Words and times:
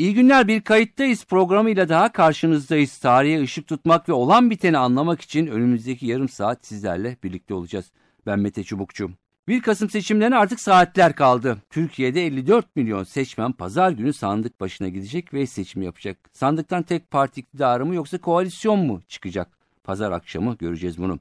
İyi 0.00 0.14
günler 0.14 0.48
bir 0.48 0.60
kayıttayız 0.60 1.24
programıyla 1.24 1.88
daha 1.88 2.12
karşınızdayız. 2.12 2.98
Tarihe 2.98 3.42
ışık 3.42 3.66
tutmak 3.66 4.08
ve 4.08 4.12
olan 4.12 4.50
biteni 4.50 4.78
anlamak 4.78 5.20
için 5.20 5.46
önümüzdeki 5.46 6.06
yarım 6.06 6.28
saat 6.28 6.66
sizlerle 6.66 7.16
birlikte 7.24 7.54
olacağız. 7.54 7.92
Ben 8.26 8.38
Mete 8.38 8.64
Çubukçu. 8.64 9.10
1 9.48 9.62
Kasım 9.62 9.90
seçimlerine 9.90 10.36
artık 10.36 10.60
saatler 10.60 11.14
kaldı. 11.14 11.56
Türkiye'de 11.70 12.26
54 12.26 12.76
milyon 12.76 13.04
seçmen 13.04 13.52
pazar 13.52 13.90
günü 13.90 14.12
sandık 14.12 14.60
başına 14.60 14.88
gidecek 14.88 15.34
ve 15.34 15.46
seçim 15.46 15.82
yapacak. 15.82 16.16
Sandıktan 16.32 16.82
tek 16.82 17.10
parti 17.10 17.40
iktidarı 17.40 17.86
mı 17.86 17.94
yoksa 17.94 18.18
koalisyon 18.18 18.78
mu 18.78 19.00
çıkacak? 19.08 19.48
Pazar 19.84 20.12
akşamı 20.12 20.56
göreceğiz 20.56 20.98
bunu. 20.98 21.18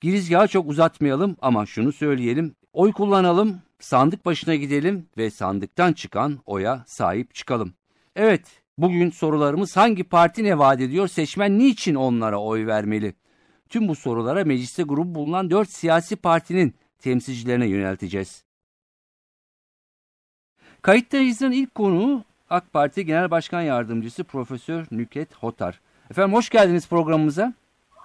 Girizgahı 0.00 0.48
çok 0.48 0.70
uzatmayalım 0.70 1.36
ama 1.40 1.66
şunu 1.66 1.92
söyleyelim. 1.92 2.54
Oy 2.72 2.92
kullanalım, 2.92 3.58
sandık 3.80 4.26
başına 4.26 4.54
gidelim 4.54 5.06
ve 5.18 5.30
sandıktan 5.30 5.92
çıkan 5.92 6.38
oya 6.46 6.84
sahip 6.86 7.34
çıkalım. 7.34 7.72
Evet, 8.20 8.62
bugün 8.78 9.10
sorularımız 9.10 9.76
hangi 9.76 10.04
parti 10.04 10.44
ne 10.44 10.58
vaat 10.58 10.80
ediyor, 10.80 11.08
seçmen 11.08 11.58
niçin 11.58 11.94
onlara 11.94 12.38
oy 12.38 12.66
vermeli? 12.66 13.14
Tüm 13.68 13.88
bu 13.88 13.94
sorulara 13.94 14.44
mecliste 14.44 14.82
grubu 14.82 15.14
bulunan 15.14 15.50
dört 15.50 15.70
siyasi 15.70 16.16
partinin 16.16 16.74
temsilcilerine 16.98 17.66
yönelteceğiz. 17.66 18.44
Kayıttayız'ın 20.82 21.52
ilk 21.52 21.74
konuğu 21.74 22.24
AK 22.50 22.72
Parti 22.72 23.06
Genel 23.06 23.30
Başkan 23.30 23.62
Yardımcısı 23.62 24.24
Profesör 24.24 24.84
Nüket 24.90 25.34
Hotar. 25.34 25.80
Efendim 26.10 26.34
hoş 26.34 26.48
geldiniz 26.48 26.88
programımıza. 26.88 27.52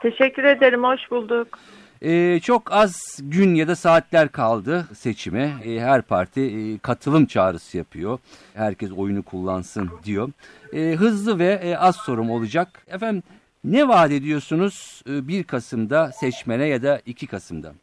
Teşekkür 0.01 0.43
ederim, 0.43 0.83
hoş 0.83 1.11
bulduk. 1.11 1.59
Ee, 2.03 2.39
çok 2.39 2.71
az 2.71 3.19
gün 3.23 3.55
ya 3.55 3.67
da 3.67 3.75
saatler 3.75 4.29
kaldı 4.29 4.87
seçime. 4.93 5.53
Ee, 5.65 5.79
her 5.79 6.01
parti 6.01 6.41
e, 6.41 6.77
katılım 6.77 7.25
çağrısı 7.25 7.77
yapıyor. 7.77 8.19
Herkes 8.53 8.91
oyunu 8.91 9.23
kullansın 9.23 9.89
diyor. 10.03 10.29
Ee, 10.73 10.79
hızlı 10.79 11.39
ve 11.39 11.59
e, 11.63 11.77
az 11.77 11.95
sorum 11.95 12.29
olacak. 12.29 12.85
Efendim 12.87 13.23
ne 13.63 13.87
vaat 13.87 14.11
ediyorsunuz 14.11 15.03
1 15.07 15.39
e, 15.39 15.43
Kasım'da 15.43 16.11
seçmene 16.11 16.67
ya 16.67 16.83
da 16.83 17.01
2 17.05 17.27
Kasım'da? 17.27 17.73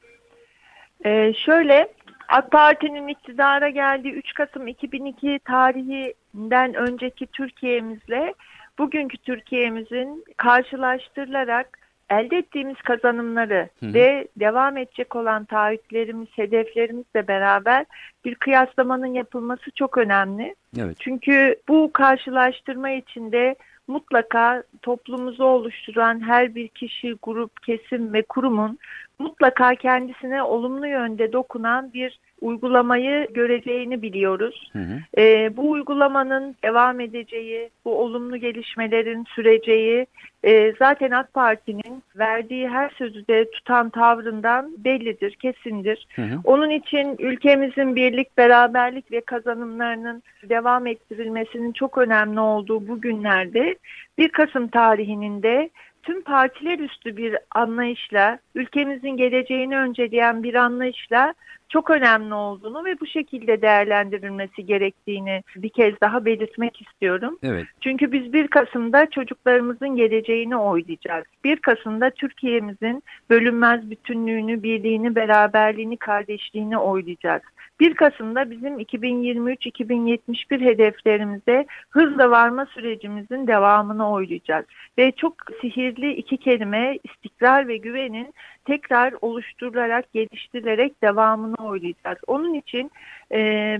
Ee, 1.04 1.32
şöyle 1.44 1.88
AK 2.28 2.50
Parti'nin 2.50 3.08
iktidara 3.08 3.68
geldiği 3.68 4.12
3 4.12 4.34
Kasım 4.34 4.68
2002 4.68 5.40
tarihinden 5.44 6.74
önceki 6.74 7.26
Türkiye'mizle 7.26 8.34
bugünkü 8.78 9.18
Türkiye'mizin 9.18 10.24
karşılaştırılarak 10.36 11.79
elde 12.10 12.36
ettiğimiz 12.36 12.76
kazanımları 12.76 13.68
Hı. 13.80 13.94
ve 13.94 14.28
devam 14.36 14.76
edecek 14.76 15.16
olan 15.16 15.44
taahhütlerimiz, 15.44 16.28
hedeflerimizle 16.36 17.28
beraber 17.28 17.86
bir 18.24 18.34
kıyaslamanın 18.34 19.14
yapılması 19.14 19.70
çok 19.70 19.98
önemli. 19.98 20.54
Evet. 20.78 20.96
Çünkü 21.00 21.56
bu 21.68 21.90
karşılaştırma 21.92 22.90
içinde 22.90 23.56
mutlaka 23.88 24.62
toplumumuzu 24.82 25.44
oluşturan 25.44 26.20
her 26.20 26.54
bir 26.54 26.68
kişi, 26.68 27.16
grup, 27.22 27.62
kesim 27.62 28.12
ve 28.12 28.22
kurumun 28.22 28.78
mutlaka 29.18 29.74
kendisine 29.74 30.42
olumlu 30.42 30.86
yönde 30.86 31.32
dokunan 31.32 31.92
bir 31.92 32.18
uygulamayı 32.40 33.26
göreceğini 33.34 34.02
biliyoruz. 34.02 34.70
Hı 34.72 34.78
hı. 34.78 35.22
E, 35.22 35.56
bu 35.56 35.70
uygulamanın 35.70 36.56
devam 36.64 37.00
edeceği, 37.00 37.70
bu 37.84 37.98
olumlu 37.98 38.36
gelişmelerin 38.36 39.24
süreceği 39.24 40.06
e, 40.44 40.72
zaten 40.78 41.10
AK 41.10 41.34
Parti'nin 41.34 42.02
verdiği 42.16 42.68
her 42.68 42.90
sözü 42.90 43.26
de 43.26 43.50
tutan 43.50 43.90
tavrından 43.90 44.72
bellidir, 44.78 45.34
kesindir. 45.34 46.06
Hı 46.16 46.22
hı. 46.22 46.38
Onun 46.44 46.70
için 46.70 47.16
ülkemizin 47.18 47.96
birlik, 47.96 48.38
beraberlik 48.38 49.12
ve 49.12 49.20
kazanımlarının 49.20 50.22
devam 50.48 50.86
ettirilmesinin 50.86 51.72
çok 51.72 51.98
önemli 51.98 52.40
olduğu 52.40 52.88
bu 52.88 53.00
günlerde 53.00 53.76
1 54.18 54.28
Kasım 54.28 54.68
tarihinin 54.68 55.42
de 55.42 55.70
tüm 56.02 56.22
partiler 56.22 56.78
üstü 56.78 57.16
bir 57.16 57.36
anlayışla, 57.54 58.38
ülkemizin 58.54 59.16
geleceğini 59.16 59.78
önceleyen 59.78 60.42
bir 60.42 60.54
anlayışla 60.54 61.34
çok 61.68 61.90
önemli 61.90 62.34
olduğunu 62.34 62.84
ve 62.84 63.00
bu 63.00 63.06
şekilde 63.06 63.62
değerlendirilmesi 63.62 64.66
gerektiğini 64.66 65.42
bir 65.56 65.68
kez 65.68 65.94
daha 66.00 66.24
belirtmek 66.24 66.82
istiyorum. 66.82 67.38
Evet. 67.42 67.66
Çünkü 67.80 68.12
biz 68.12 68.32
1 68.32 68.48
Kasım'da 68.48 69.10
çocuklarımızın 69.10 69.96
geleceğini 69.96 70.56
oylayacağız. 70.56 71.24
1 71.44 71.56
Kasım'da 71.56 72.10
Türkiye'mizin 72.10 73.02
bölünmez 73.30 73.90
bütünlüğünü, 73.90 74.62
birliğini, 74.62 75.14
beraberliğini, 75.14 75.96
kardeşliğini 75.96 76.78
oylayacağız. 76.78 77.42
1 77.80 77.94
Kasım'da 77.94 78.50
bizim 78.50 78.80
2023-2071 78.80 80.60
hedeflerimize 80.64 81.66
hızla 81.90 82.30
varma 82.30 82.66
sürecimizin 82.66 83.46
devamını 83.46 84.10
oylayacağız. 84.10 84.64
Ve 84.98 85.12
çok 85.12 85.34
sihirli 85.60 86.12
iki 86.12 86.36
kelime 86.36 86.98
istikrar 87.04 87.68
ve 87.68 87.76
güvenin 87.76 88.34
tekrar 88.64 89.14
oluşturularak, 89.20 90.12
geliştirilerek 90.12 91.02
devamını 91.02 91.68
oylayacağız. 91.68 92.18
Onun 92.26 92.54
için 92.54 92.90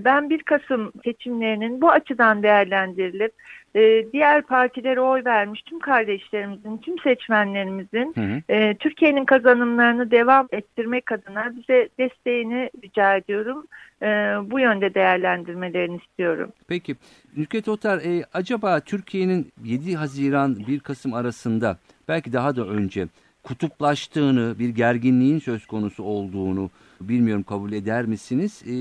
ben 0.05 0.29
1 0.29 0.43
Kasım 0.43 0.91
seçimlerinin 1.03 1.81
bu 1.81 1.91
açıdan 1.91 2.43
değerlendirilip 2.43 3.33
e, 3.75 4.05
diğer 4.13 4.41
partilere 4.41 5.01
oy 5.01 5.25
vermiş 5.25 5.61
tüm 5.61 5.79
kardeşlerimizin, 5.79 6.77
tüm 6.77 6.99
seçmenlerimizin 6.99 8.13
E, 8.49 8.75
Türkiye'nin 8.75 9.25
kazanımlarını 9.25 10.11
devam 10.11 10.47
ettirmek 10.51 11.11
adına 11.11 11.53
bize 11.55 11.89
desteğini 11.99 12.69
rica 12.83 13.15
ediyorum. 13.15 13.67
E, 14.01 14.05
bu 14.51 14.59
yönde 14.59 14.93
değerlendirmelerini 14.93 15.97
istiyorum. 15.97 16.51
Peki 16.67 16.95
Nükhet 17.37 17.67
Otar 17.67 17.97
e, 17.97 18.23
acaba 18.33 18.79
Türkiye'nin 18.79 19.51
7 19.63 19.95
Haziran 19.95 20.55
1 20.67 20.79
Kasım 20.79 21.13
arasında 21.13 21.77
belki 22.07 22.33
daha 22.33 22.55
da 22.55 22.67
önce 22.67 23.07
kutuplaştığını, 23.43 24.59
bir 24.59 24.69
gerginliğin 24.69 25.39
söz 25.39 25.65
konusu 25.65 26.03
olduğunu 26.03 26.69
bilmiyorum 27.09 27.43
kabul 27.43 27.71
eder 27.71 28.05
misiniz? 28.05 28.61
E, 28.67 28.73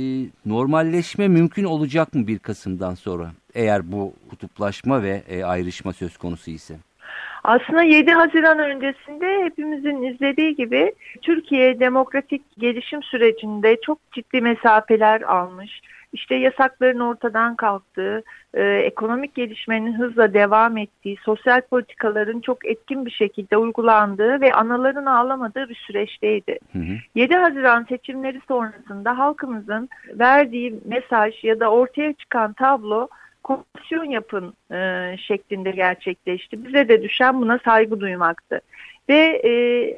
normalleşme 0.47 1.29
mümkün 1.29 1.65
olacak 1.65 2.15
mı 2.15 2.27
1 2.27 2.39
Kasım'dan 2.39 2.95
sonra 2.95 3.33
eğer 3.55 3.93
bu 3.93 4.15
kutuplaşma 4.31 5.03
ve 5.03 5.23
e, 5.29 5.45
ayrışma 5.45 5.93
söz 5.93 6.17
konusu 6.17 6.51
ise? 6.51 6.77
Aslında 7.45 7.83
7 7.83 8.13
Haziran 8.13 8.59
öncesinde 8.59 9.45
hepimizin 9.45 10.03
izlediği 10.03 10.57
gibi 10.57 10.93
Türkiye 11.23 11.81
demokratik 11.81 12.43
gelişim 12.59 13.03
sürecinde 13.03 13.77
çok 13.81 13.99
ciddi 14.13 14.41
mesafeler 14.41 15.21
almış 15.21 15.81
işte 16.13 16.35
yasakların 16.35 17.01
ortadan 17.01 17.57
kalktığı, 17.57 18.23
e, 18.55 18.63
ekonomik 18.63 19.35
gelişmenin 19.35 19.99
hızla 19.99 20.35
devam 20.35 20.77
ettiği, 20.77 21.17
sosyal 21.17 21.61
politikaların 21.61 22.41
çok 22.41 22.67
etkin 22.67 23.07
bir 23.07 23.11
şekilde 23.11 23.57
uygulandığı 23.57 24.41
ve 24.41 24.53
anaların 24.53 25.07
ağlamadığı 25.07 25.69
bir 25.69 25.75
süreçteydi. 25.75 26.59
Hı 26.73 26.79
hı. 26.79 26.93
7 27.15 27.37
Haziran 27.37 27.87
seçimleri 27.89 28.41
sonrasında 28.49 29.19
halkımızın 29.19 29.89
verdiği 30.19 30.75
mesaj 30.85 31.45
ya 31.45 31.61
da 31.61 31.71
ortaya 31.71 32.13
çıkan 32.13 32.53
tablo 32.53 33.09
komisyon 33.43 34.05
yapın 34.05 34.55
e, 34.73 35.17
şeklinde 35.19 35.71
gerçekleşti. 35.71 36.65
Bize 36.65 36.89
de 36.89 37.03
düşen 37.03 37.41
buna 37.41 37.59
saygı 37.65 38.01
duymaktı. 38.01 38.61
Ve 39.09 39.41
e, 39.45 39.51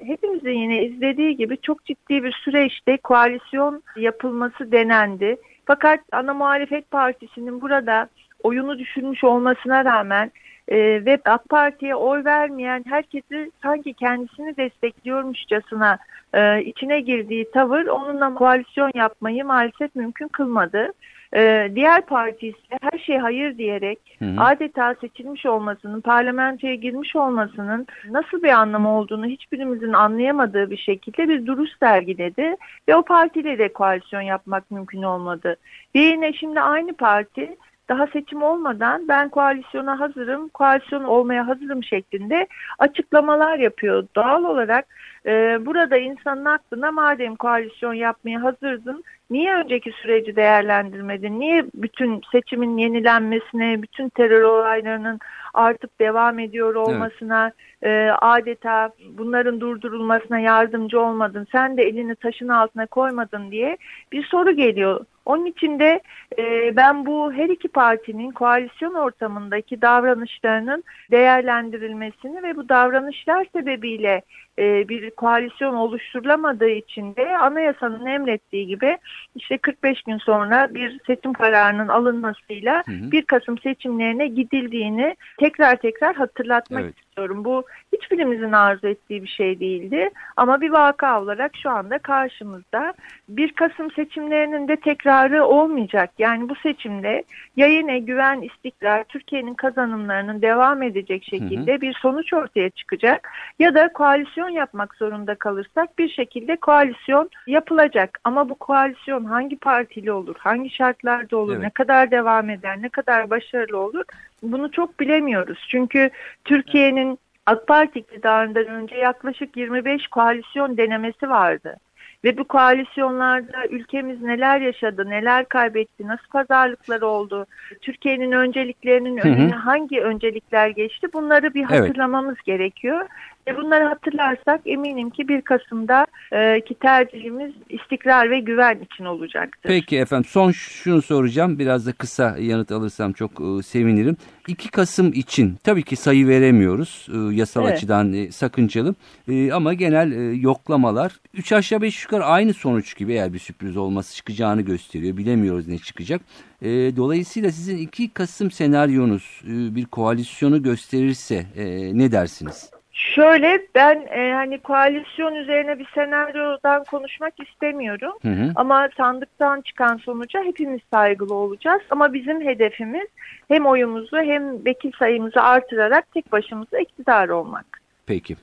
hepimizin 0.06 0.50
yine 0.50 0.84
izlediği 0.84 1.36
gibi 1.36 1.56
çok 1.56 1.84
ciddi 1.84 2.24
bir 2.24 2.32
süreçte 2.32 2.96
koalisyon 2.96 3.82
yapılması 3.96 4.72
denendi. 4.72 5.36
Fakat 5.66 6.00
ana 6.12 6.34
muhalefet 6.34 6.90
partisinin 6.90 7.60
burada 7.60 8.08
oyunu 8.42 8.78
düşünmüş 8.78 9.24
olmasına 9.24 9.84
rağmen 9.84 10.30
e, 10.68 10.76
ve 11.04 11.18
AK 11.24 11.48
Parti'ye 11.48 11.94
oy 11.94 12.24
vermeyen 12.24 12.84
herkesi 12.88 13.50
sanki 13.62 13.94
kendisini 13.94 14.56
destekliyormuşçasına 14.56 15.98
e, 16.34 16.62
içine 16.62 17.00
girdiği 17.00 17.50
tavır 17.50 17.86
onunla 17.86 18.34
koalisyon 18.34 18.90
yapmayı 18.94 19.44
maalesef 19.44 19.94
mümkün 19.94 20.28
kılmadı. 20.28 20.92
Ee, 21.36 21.72
diğer 21.74 22.06
parti 22.06 22.48
ise 22.48 22.78
her 22.80 22.98
şey 22.98 23.18
hayır 23.18 23.58
diyerek 23.58 23.98
hı 24.18 24.24
hı. 24.24 24.40
adeta 24.40 24.94
seçilmiş 24.94 25.46
olmasının, 25.46 26.00
parlamentoya 26.00 26.74
girmiş 26.74 27.16
olmasının 27.16 27.86
nasıl 28.10 28.42
bir 28.42 28.48
anlamı 28.48 28.98
olduğunu 28.98 29.26
hiçbirimizin 29.26 29.92
anlayamadığı 29.92 30.70
bir 30.70 30.76
şekilde 30.76 31.28
bir 31.28 31.46
duruş 31.46 31.70
sergiledi 31.80 32.56
ve 32.88 32.96
o 32.96 33.02
partiyle 33.02 33.58
de 33.58 33.72
koalisyon 33.72 34.20
yapmak 34.20 34.70
mümkün 34.70 35.02
olmadı. 35.02 35.56
Ve 35.94 36.00
yine 36.00 36.32
şimdi 36.32 36.60
aynı 36.60 36.92
parti 36.92 37.56
daha 37.88 38.06
seçim 38.06 38.42
olmadan 38.42 39.08
ben 39.08 39.28
koalisyona 39.28 40.00
hazırım, 40.00 40.48
koalisyon 40.48 41.04
olmaya 41.04 41.48
hazırım 41.48 41.84
şeklinde 41.84 42.46
açıklamalar 42.78 43.58
yapıyor. 43.58 44.06
Doğal 44.16 44.44
olarak 44.44 44.86
e, 45.26 45.58
burada 45.66 45.96
insanın 45.96 46.44
aklına 46.44 46.92
madem 46.92 47.36
koalisyon 47.36 47.94
yapmaya 47.94 48.42
hazırdın 48.42 49.04
Niye 49.32 49.54
önceki 49.54 49.92
süreci 49.92 50.36
değerlendirmedin? 50.36 51.40
Niye 51.40 51.64
bütün 51.74 52.20
seçimin 52.32 52.76
yenilenmesine, 52.78 53.82
bütün 53.82 54.08
terör 54.08 54.42
olaylarının 54.42 55.18
artıp 55.54 56.00
devam 56.00 56.38
ediyor 56.38 56.74
olmasına, 56.74 57.52
evet. 57.82 58.08
e, 58.08 58.12
adeta 58.12 58.90
bunların 59.18 59.60
durdurulmasına 59.60 60.38
yardımcı 60.38 61.00
olmadın? 61.00 61.46
Sen 61.52 61.76
de 61.76 61.82
elini 61.82 62.14
taşın 62.14 62.48
altına 62.48 62.86
koymadın 62.86 63.50
diye 63.50 63.76
bir 64.12 64.24
soru 64.24 64.50
geliyor. 64.50 65.04
Onun 65.26 65.46
için 65.46 65.78
de 65.78 66.00
e, 66.38 66.76
ben 66.76 67.06
bu 67.06 67.32
her 67.32 67.48
iki 67.48 67.68
partinin 67.68 68.30
koalisyon 68.30 68.94
ortamındaki 68.94 69.82
davranışlarının 69.82 70.84
değerlendirilmesini 71.10 72.42
ve 72.42 72.56
bu 72.56 72.68
davranışlar 72.68 73.46
sebebiyle 73.52 74.22
e, 74.58 74.88
bir 74.88 75.10
koalisyon 75.10 75.74
oluşturulamadığı 75.74 76.70
için 76.70 77.16
de 77.16 77.36
anayasanın 77.38 78.06
emrettiği 78.06 78.66
gibi 78.66 78.98
işte 79.36 79.58
45 79.58 80.02
gün 80.02 80.18
sonra 80.18 80.74
bir 80.74 81.00
seçim 81.06 81.32
kararının 81.32 81.88
alınmasıyla 81.88 82.82
hı 82.86 82.92
hı. 82.92 83.12
1 83.12 83.22
Kasım 83.22 83.58
seçimlerine 83.58 84.26
gidildiğini 84.26 85.16
tekrar 85.38 85.76
tekrar 85.76 86.16
hatırlatmak 86.16 86.82
evet. 86.82 86.94
İstiyorum. 87.12 87.44
Bu 87.44 87.64
hiçbirimizin 87.92 88.52
arzu 88.52 88.86
ettiği 88.86 89.22
bir 89.22 89.28
şey 89.28 89.60
değildi 89.60 90.10
ama 90.36 90.60
bir 90.60 90.70
vaka 90.70 91.22
olarak 91.22 91.52
şu 91.62 91.70
anda 91.70 91.98
karşımızda 91.98 92.94
1 93.28 93.52
Kasım 93.52 93.90
seçimlerinin 93.90 94.68
de 94.68 94.76
tekrarı 94.76 95.44
olmayacak. 95.44 96.10
Yani 96.18 96.48
bu 96.48 96.54
seçimde 96.54 97.24
yayına 97.56 97.98
güven, 97.98 98.40
istikrar, 98.40 99.04
Türkiye'nin 99.04 99.54
kazanımlarının 99.54 100.42
devam 100.42 100.82
edecek 100.82 101.24
şekilde 101.24 101.72
hı 101.72 101.76
hı. 101.76 101.80
bir 101.80 101.94
sonuç 101.94 102.32
ortaya 102.32 102.70
çıkacak 102.70 103.28
ya 103.58 103.74
da 103.74 103.92
koalisyon 103.92 104.32
koalisyon 104.42 104.48
yapmak 104.48 104.94
zorunda 104.94 105.34
kalırsak 105.34 105.98
bir 105.98 106.08
şekilde 106.08 106.56
koalisyon 106.56 107.30
yapılacak. 107.46 108.20
Ama 108.24 108.48
bu 108.48 108.54
koalisyon 108.54 109.24
hangi 109.24 109.56
partili 109.56 110.12
olur, 110.12 110.34
hangi 110.38 110.70
şartlarda 110.70 111.36
olur, 111.36 111.52
evet. 111.52 111.62
ne 111.62 111.70
kadar 111.70 112.10
devam 112.10 112.50
eder, 112.50 112.82
ne 112.82 112.88
kadar 112.88 113.30
başarılı 113.30 113.78
olur 113.78 114.04
bunu 114.42 114.70
çok 114.70 115.00
bilemiyoruz. 115.00 115.66
Çünkü 115.68 116.10
Türkiye'nin 116.44 117.18
AK 117.46 117.66
Parti 117.66 117.98
iktidarından 117.98 118.66
önce 118.66 118.96
yaklaşık 118.96 119.56
25 119.56 120.08
koalisyon 120.08 120.76
denemesi 120.76 121.28
vardı. 121.30 121.76
Ve 122.24 122.38
bu 122.38 122.44
koalisyonlarda 122.44 123.66
ülkemiz 123.70 124.22
neler 124.22 124.60
yaşadı, 124.60 125.10
neler 125.10 125.44
kaybetti, 125.44 126.06
nasıl 126.06 126.28
pazarlıklar 126.28 127.02
oldu, 127.02 127.46
Türkiye'nin 127.80 128.32
önceliklerinin 128.32 129.16
önüne 129.16 129.54
hangi 129.54 130.00
öncelikler 130.00 130.68
geçti 130.68 131.06
bunları 131.12 131.54
bir 131.54 131.62
hatırlamamız 131.62 132.34
evet. 132.36 132.44
gerekiyor. 132.44 133.08
E 133.46 133.56
bunları 133.56 133.84
hatırlarsak 133.84 134.60
eminim 134.64 135.10
ki 135.10 135.28
1 135.28 135.42
Kasım'da 135.42 136.06
e, 136.32 136.60
ki 136.60 136.74
tercihimiz 136.74 137.52
istikrar 137.68 138.30
ve 138.30 138.40
güven 138.40 138.78
için 138.80 139.04
olacaktır. 139.04 139.68
Peki 139.68 139.98
efendim 139.98 140.30
son 140.30 140.50
şunu 140.50 141.02
soracağım 141.02 141.58
biraz 141.58 141.86
da 141.86 141.92
kısa 141.92 142.36
yanıt 142.38 142.72
alırsam 142.72 143.12
çok 143.12 143.30
e, 143.30 143.62
sevinirim. 143.62 144.16
2 144.48 144.70
Kasım 144.70 145.12
için 145.12 145.56
tabii 145.64 145.82
ki 145.82 145.96
sayı 145.96 146.28
veremiyoruz 146.28 147.08
e, 147.14 147.34
yasal 147.34 147.64
evet. 147.64 147.72
açıdan 147.76 148.12
e, 148.12 148.32
sakıncalı 148.32 148.94
e, 149.28 149.52
ama 149.52 149.74
genel 149.74 150.12
e, 150.12 150.36
yoklamalar 150.36 151.12
3 151.34 151.52
aşağı 151.52 151.82
5 151.82 152.04
yukarı 152.04 152.24
aynı 152.24 152.54
sonuç 152.54 152.96
gibi 152.96 153.12
eğer 153.12 153.32
bir 153.32 153.38
sürpriz 153.38 153.76
olması 153.76 154.16
çıkacağını 154.16 154.62
gösteriyor 154.62 155.16
bilemiyoruz 155.16 155.68
ne 155.68 155.78
çıkacak. 155.78 156.20
E, 156.62 156.68
dolayısıyla 156.96 157.52
sizin 157.52 157.78
2 157.78 158.10
Kasım 158.10 158.50
senaryonuz 158.50 159.42
e, 159.44 159.74
bir 159.74 159.84
koalisyonu 159.84 160.62
gösterirse 160.62 161.46
e, 161.56 161.98
ne 161.98 162.12
dersiniz? 162.12 162.71
Şöyle 162.92 163.66
ben 163.74 164.06
e, 164.10 164.32
hani 164.34 164.58
koalisyon 164.58 165.34
üzerine 165.34 165.78
bir 165.78 165.88
senaryodan 165.94 166.84
konuşmak 166.84 167.34
istemiyorum. 167.40 168.12
Hı 168.22 168.28
hı. 168.28 168.52
Ama 168.54 168.88
sandıktan 168.96 169.60
çıkan 169.60 169.96
sonuca 169.96 170.44
hepimiz 170.44 170.80
saygılı 170.92 171.34
olacağız. 171.34 171.82
Ama 171.90 172.12
bizim 172.12 172.40
hedefimiz 172.40 173.06
hem 173.48 173.66
oyumuzu 173.66 174.16
hem 174.16 174.64
vekil 174.64 174.92
sayımızı 174.98 175.42
artırarak 175.42 176.12
tek 176.14 176.32
başımıza 176.32 176.78
iktidar 176.78 177.28
olmak. 177.28 177.66
Peki. 178.06 178.36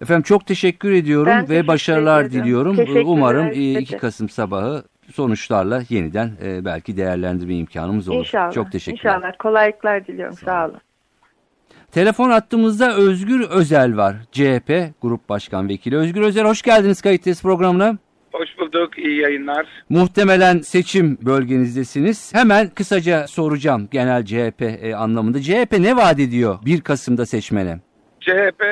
Efendim 0.00 0.22
çok 0.22 0.46
teşekkür 0.46 0.92
ediyorum 0.92 1.32
ben 1.32 1.42
ve 1.42 1.46
teşekkür 1.46 1.68
başarılar 1.68 2.24
ederim. 2.24 2.42
diliyorum. 2.44 2.76
Umarım 3.06 3.50
2 3.52 3.96
Kasım 3.96 4.28
sabahı 4.28 4.82
sonuçlarla 5.12 5.82
yeniden 5.88 6.30
e, 6.44 6.64
belki 6.64 6.96
değerlendirme 6.96 7.54
imkanımız 7.54 8.08
olur. 8.08 8.18
İnşallah. 8.18 8.52
Çok 8.52 8.72
teşekkürler. 8.72 9.14
İnşallah. 9.14 9.32
Kolaylıklar 9.38 10.06
diliyorum. 10.06 10.36
Sağ, 10.36 10.46
Sağ 10.46 10.68
olun. 10.68 10.80
Telefon 11.92 12.30
attığımızda 12.30 12.96
Özgür 12.96 13.50
Özel 13.50 13.96
var. 13.96 14.16
CHP 14.32 15.00
Grup 15.02 15.28
Başkan 15.28 15.68
Vekili. 15.68 15.96
Özgür 15.96 16.22
Özel 16.22 16.44
hoş 16.44 16.62
geldiniz 16.62 17.02
kayıt 17.02 17.42
programına. 17.42 17.98
Hoş 18.32 18.58
bulduk. 18.58 18.98
İyi 18.98 19.20
yayınlar. 19.20 19.66
Muhtemelen 19.88 20.58
seçim 20.58 21.18
bölgenizdesiniz. 21.22 22.34
Hemen 22.34 22.68
kısaca 22.68 23.26
soracağım 23.26 23.88
genel 23.92 24.24
CHP 24.24 24.62
e, 24.62 24.94
anlamında. 24.96 25.42
CHP 25.42 25.78
ne 25.78 25.96
vaat 25.96 26.20
ediyor 26.20 26.58
1 26.64 26.80
Kasım'da 26.80 27.26
seçmene? 27.26 27.78
CHP 28.20 28.62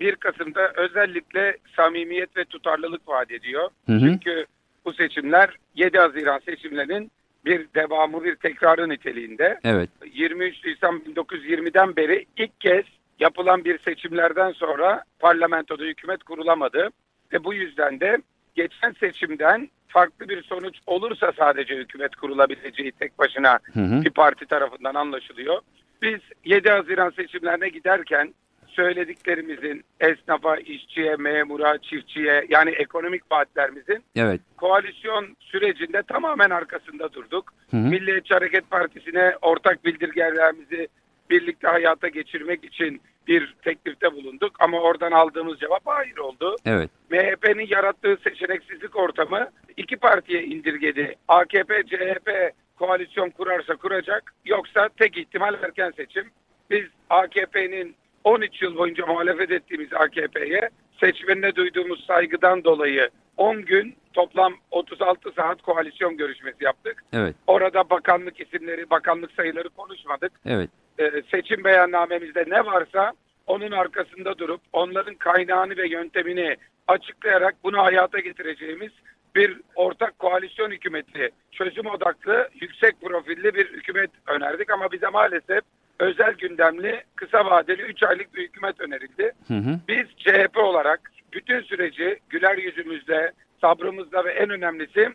1 0.00 0.16
Kasım'da 0.16 0.72
özellikle 0.76 1.56
samimiyet 1.76 2.36
ve 2.36 2.44
tutarlılık 2.44 3.08
vaat 3.08 3.30
ediyor. 3.30 3.68
Hı 3.86 3.92
hı. 3.92 4.00
Çünkü 4.00 4.46
bu 4.84 4.92
seçimler 4.92 5.50
7 5.74 5.98
Haziran 5.98 6.40
seçimlerinin 6.46 7.10
bir 7.44 7.66
devamı 7.74 8.24
bir 8.24 8.36
tekrarı 8.36 8.88
niteliğinde. 8.88 9.58
Evet. 9.64 9.90
23 10.12 10.64
Nisan 10.64 10.98
1920'den 10.98 11.96
beri 11.96 12.26
ilk 12.36 12.60
kez 12.60 12.84
yapılan 13.20 13.64
bir 13.64 13.78
seçimlerden 13.78 14.52
sonra 14.52 15.04
parlamentoda 15.18 15.84
hükümet 15.84 16.22
kurulamadı. 16.22 16.88
Ve 17.32 17.44
bu 17.44 17.54
yüzden 17.54 18.00
de 18.00 18.18
geçen 18.54 18.92
seçimden 18.92 19.68
farklı 19.88 20.28
bir 20.28 20.42
sonuç 20.42 20.76
olursa 20.86 21.32
sadece 21.38 21.76
hükümet 21.76 22.16
kurulabileceği 22.16 22.92
tek 22.92 23.18
başına 23.18 23.58
hı 23.72 23.80
hı. 23.80 24.02
bir 24.04 24.10
parti 24.10 24.46
tarafından 24.46 24.94
anlaşılıyor. 24.94 25.60
Biz 26.02 26.20
7 26.44 26.70
Haziran 26.70 27.10
seçimlerine 27.10 27.68
giderken 27.68 28.34
söylediklerimizin 28.72 29.84
esnafa, 30.00 30.56
işçiye, 30.56 31.16
memura, 31.16 31.78
çiftçiye 31.78 32.46
yani 32.48 32.70
ekonomik 32.70 33.32
vaatlerimizin 33.32 34.04
evet. 34.16 34.40
koalisyon 34.56 35.36
sürecinde 35.40 36.02
tamamen 36.02 36.50
arkasında 36.50 37.12
durduk. 37.12 37.52
Hı 37.70 37.76
hı. 37.76 37.80
Milliyetçi 37.80 38.34
Hareket 38.34 38.70
Partisi'ne 38.70 39.34
ortak 39.42 39.84
bildirgelerimizi 39.84 40.88
birlikte 41.30 41.68
hayata 41.68 42.08
geçirmek 42.08 42.64
için 42.64 43.00
bir 43.26 43.54
teklifte 43.64 44.12
bulunduk 44.12 44.52
ama 44.60 44.80
oradan 44.80 45.12
aldığımız 45.12 45.58
cevap 45.58 45.82
hayır 45.84 46.16
oldu. 46.16 46.56
Evet. 46.64 46.90
MHP'nin 47.10 47.66
yarattığı 47.66 48.16
seçeneksizlik 48.24 48.96
ortamı 48.96 49.50
iki 49.76 49.96
partiye 49.96 50.44
indirgedi. 50.44 51.14
AKP, 51.28 51.82
CHP 51.82 52.30
koalisyon 52.76 53.30
kurarsa 53.30 53.76
kuracak 53.76 54.34
yoksa 54.44 54.88
tek 54.98 55.16
ihtimal 55.16 55.54
erken 55.54 55.92
seçim. 55.96 56.30
Biz 56.70 56.84
AKP'nin 57.10 57.96
13 58.24 58.62
yıl 58.62 58.76
boyunca 58.76 59.06
muhalefet 59.06 59.50
ettiğimiz 59.50 59.92
AKP'ye 59.92 60.70
seçmenine 61.00 61.54
duyduğumuz 61.54 62.04
saygıdan 62.06 62.64
dolayı 62.64 63.10
10 63.36 63.62
gün 63.64 63.94
toplam 64.12 64.54
36 64.70 65.32
saat 65.32 65.62
koalisyon 65.62 66.16
görüşmesi 66.16 66.64
yaptık. 66.64 67.04
Evet. 67.12 67.36
Orada 67.46 67.90
bakanlık 67.90 68.40
isimleri, 68.40 68.90
bakanlık 68.90 69.32
sayıları 69.32 69.68
konuşmadık. 69.68 70.32
Evet. 70.46 70.70
Ee, 70.98 71.22
seçim 71.30 71.64
beyannamemizde 71.64 72.44
ne 72.48 72.66
varsa 72.66 73.12
onun 73.46 73.70
arkasında 73.70 74.38
durup 74.38 74.60
onların 74.72 75.14
kaynağını 75.14 75.76
ve 75.76 75.88
yöntemini 75.88 76.56
açıklayarak 76.88 77.54
bunu 77.64 77.78
hayata 77.78 78.18
getireceğimiz 78.18 78.90
bir 79.34 79.60
ortak 79.74 80.18
koalisyon 80.18 80.70
hükümeti, 80.70 81.30
çözüm 81.52 81.86
odaklı, 81.86 82.48
yüksek 82.60 83.00
profilli 83.00 83.54
bir 83.54 83.72
hükümet 83.72 84.10
önerdik 84.26 84.70
ama 84.70 84.92
bize 84.92 85.08
maalesef 85.08 85.60
özel 86.02 86.32
gündemli 86.32 87.02
kısa 87.16 87.44
vadeli 87.44 87.82
3 87.82 88.02
aylık 88.02 88.34
bir 88.34 88.42
hükümet 88.42 88.80
önerildi. 88.80 89.32
Hı 89.48 89.54
hı. 89.54 89.78
Biz 89.88 90.06
CHP 90.16 90.56
olarak 90.56 91.00
bütün 91.32 91.60
süreci 91.60 92.18
güler 92.30 92.58
yüzümüzde, 92.58 93.32
sabrımızda 93.60 94.24
ve 94.24 94.30
en 94.32 94.50
önemlisi 94.50 95.08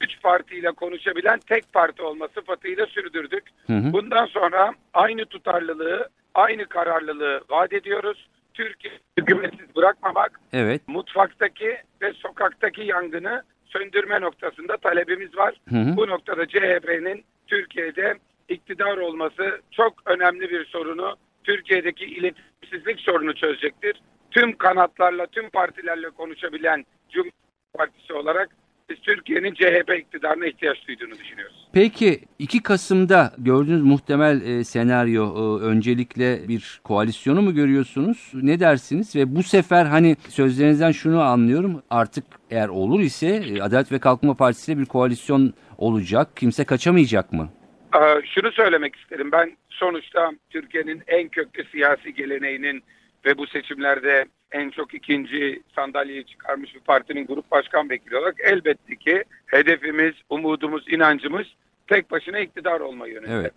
3 0.00 0.22
partiyle 0.22 0.72
konuşabilen 0.72 1.38
tek 1.38 1.72
parti 1.72 2.02
olma 2.02 2.28
sıfatıyla 2.28 2.86
sürdürdük. 2.86 3.44
Hı 3.66 3.72
hı. 3.72 3.92
Bundan 3.92 4.26
sonra 4.26 4.72
aynı 4.94 5.24
tutarlılığı, 5.26 6.08
aynı 6.34 6.66
kararlılığı 6.66 7.40
vaat 7.50 7.72
ediyoruz. 7.72 8.28
Türkiye 8.54 8.94
hükümetsiz 9.18 9.76
bırakmamak, 9.76 10.40
evet. 10.52 10.82
mutfaktaki 10.88 11.76
ve 12.02 12.12
sokaktaki 12.12 12.82
yangını 12.82 13.42
söndürme 13.64 14.20
noktasında 14.20 14.76
talebimiz 14.76 15.36
var. 15.36 15.54
Hı 15.68 15.76
hı. 15.76 15.96
Bu 15.96 16.08
noktada 16.08 16.46
CHP'nin 16.46 17.24
Türkiye'de 17.46 18.14
iktidar 18.48 18.96
olması 18.96 19.60
çok 19.70 19.92
önemli 20.06 20.50
bir 20.50 20.64
sorunu, 20.64 21.16
Türkiye'deki 21.44 22.04
iletişimsizlik 22.04 23.00
sorunu 23.00 23.34
çözecektir. 23.34 24.02
Tüm 24.30 24.56
kanatlarla, 24.56 25.26
tüm 25.26 25.50
partilerle 25.50 26.10
konuşabilen 26.10 26.84
Cumhuriyet 27.10 27.34
Partisi 27.78 28.12
olarak 28.12 28.48
biz 28.90 28.98
Türkiye'nin 29.00 29.54
CHP 29.54 29.98
iktidarına 29.98 30.46
ihtiyaç 30.46 30.88
duyduğunu 30.88 31.18
düşünüyoruz. 31.18 31.68
Peki 31.72 32.20
2 32.38 32.62
Kasım'da 32.62 33.32
gördüğünüz 33.38 33.82
muhtemel 33.82 34.40
e, 34.40 34.64
senaryo 34.64 35.24
e, 35.24 35.62
öncelikle 35.62 36.48
bir 36.48 36.80
koalisyonu 36.84 37.42
mu 37.42 37.54
görüyorsunuz? 37.54 38.30
Ne 38.34 38.60
dersiniz? 38.60 39.16
Ve 39.16 39.36
bu 39.36 39.42
sefer 39.42 39.84
hani 39.84 40.16
sözlerinizden 40.28 40.92
şunu 40.92 41.20
anlıyorum 41.20 41.82
artık 41.90 42.24
eğer 42.50 42.68
olur 42.68 43.00
ise 43.00 43.26
e, 43.26 43.62
Adalet 43.62 43.92
ve 43.92 43.98
Kalkınma 43.98 44.34
Partisi 44.34 44.72
ile 44.72 44.80
bir 44.80 44.86
koalisyon 44.86 45.54
olacak. 45.78 46.36
Kimse 46.36 46.64
kaçamayacak 46.64 47.32
mı? 47.32 47.48
Ee, 47.94 48.22
şunu 48.24 48.52
söylemek 48.52 48.96
isterim. 48.96 49.32
Ben 49.32 49.56
sonuçta 49.68 50.32
Türkiye'nin 50.50 51.02
en 51.06 51.28
köklü 51.28 51.64
siyasi 51.64 52.14
geleneğinin 52.14 52.82
ve 53.24 53.38
bu 53.38 53.46
seçimlerde 53.46 54.24
en 54.52 54.70
çok 54.70 54.94
ikinci 54.94 55.62
sandalyeyi 55.74 56.26
çıkarmış 56.26 56.74
bir 56.74 56.80
partinin 56.80 57.26
grup 57.26 57.50
başkan 57.50 57.90
vekili 57.90 58.16
olarak 58.16 58.36
elbette 58.40 58.96
ki 58.96 59.24
hedefimiz, 59.46 60.14
umudumuz, 60.30 60.84
inancımız 60.88 61.46
tek 61.86 62.10
başına 62.10 62.38
iktidar 62.38 62.80
olma 62.80 63.06
yönünde. 63.06 63.34
Evet. 63.34 63.52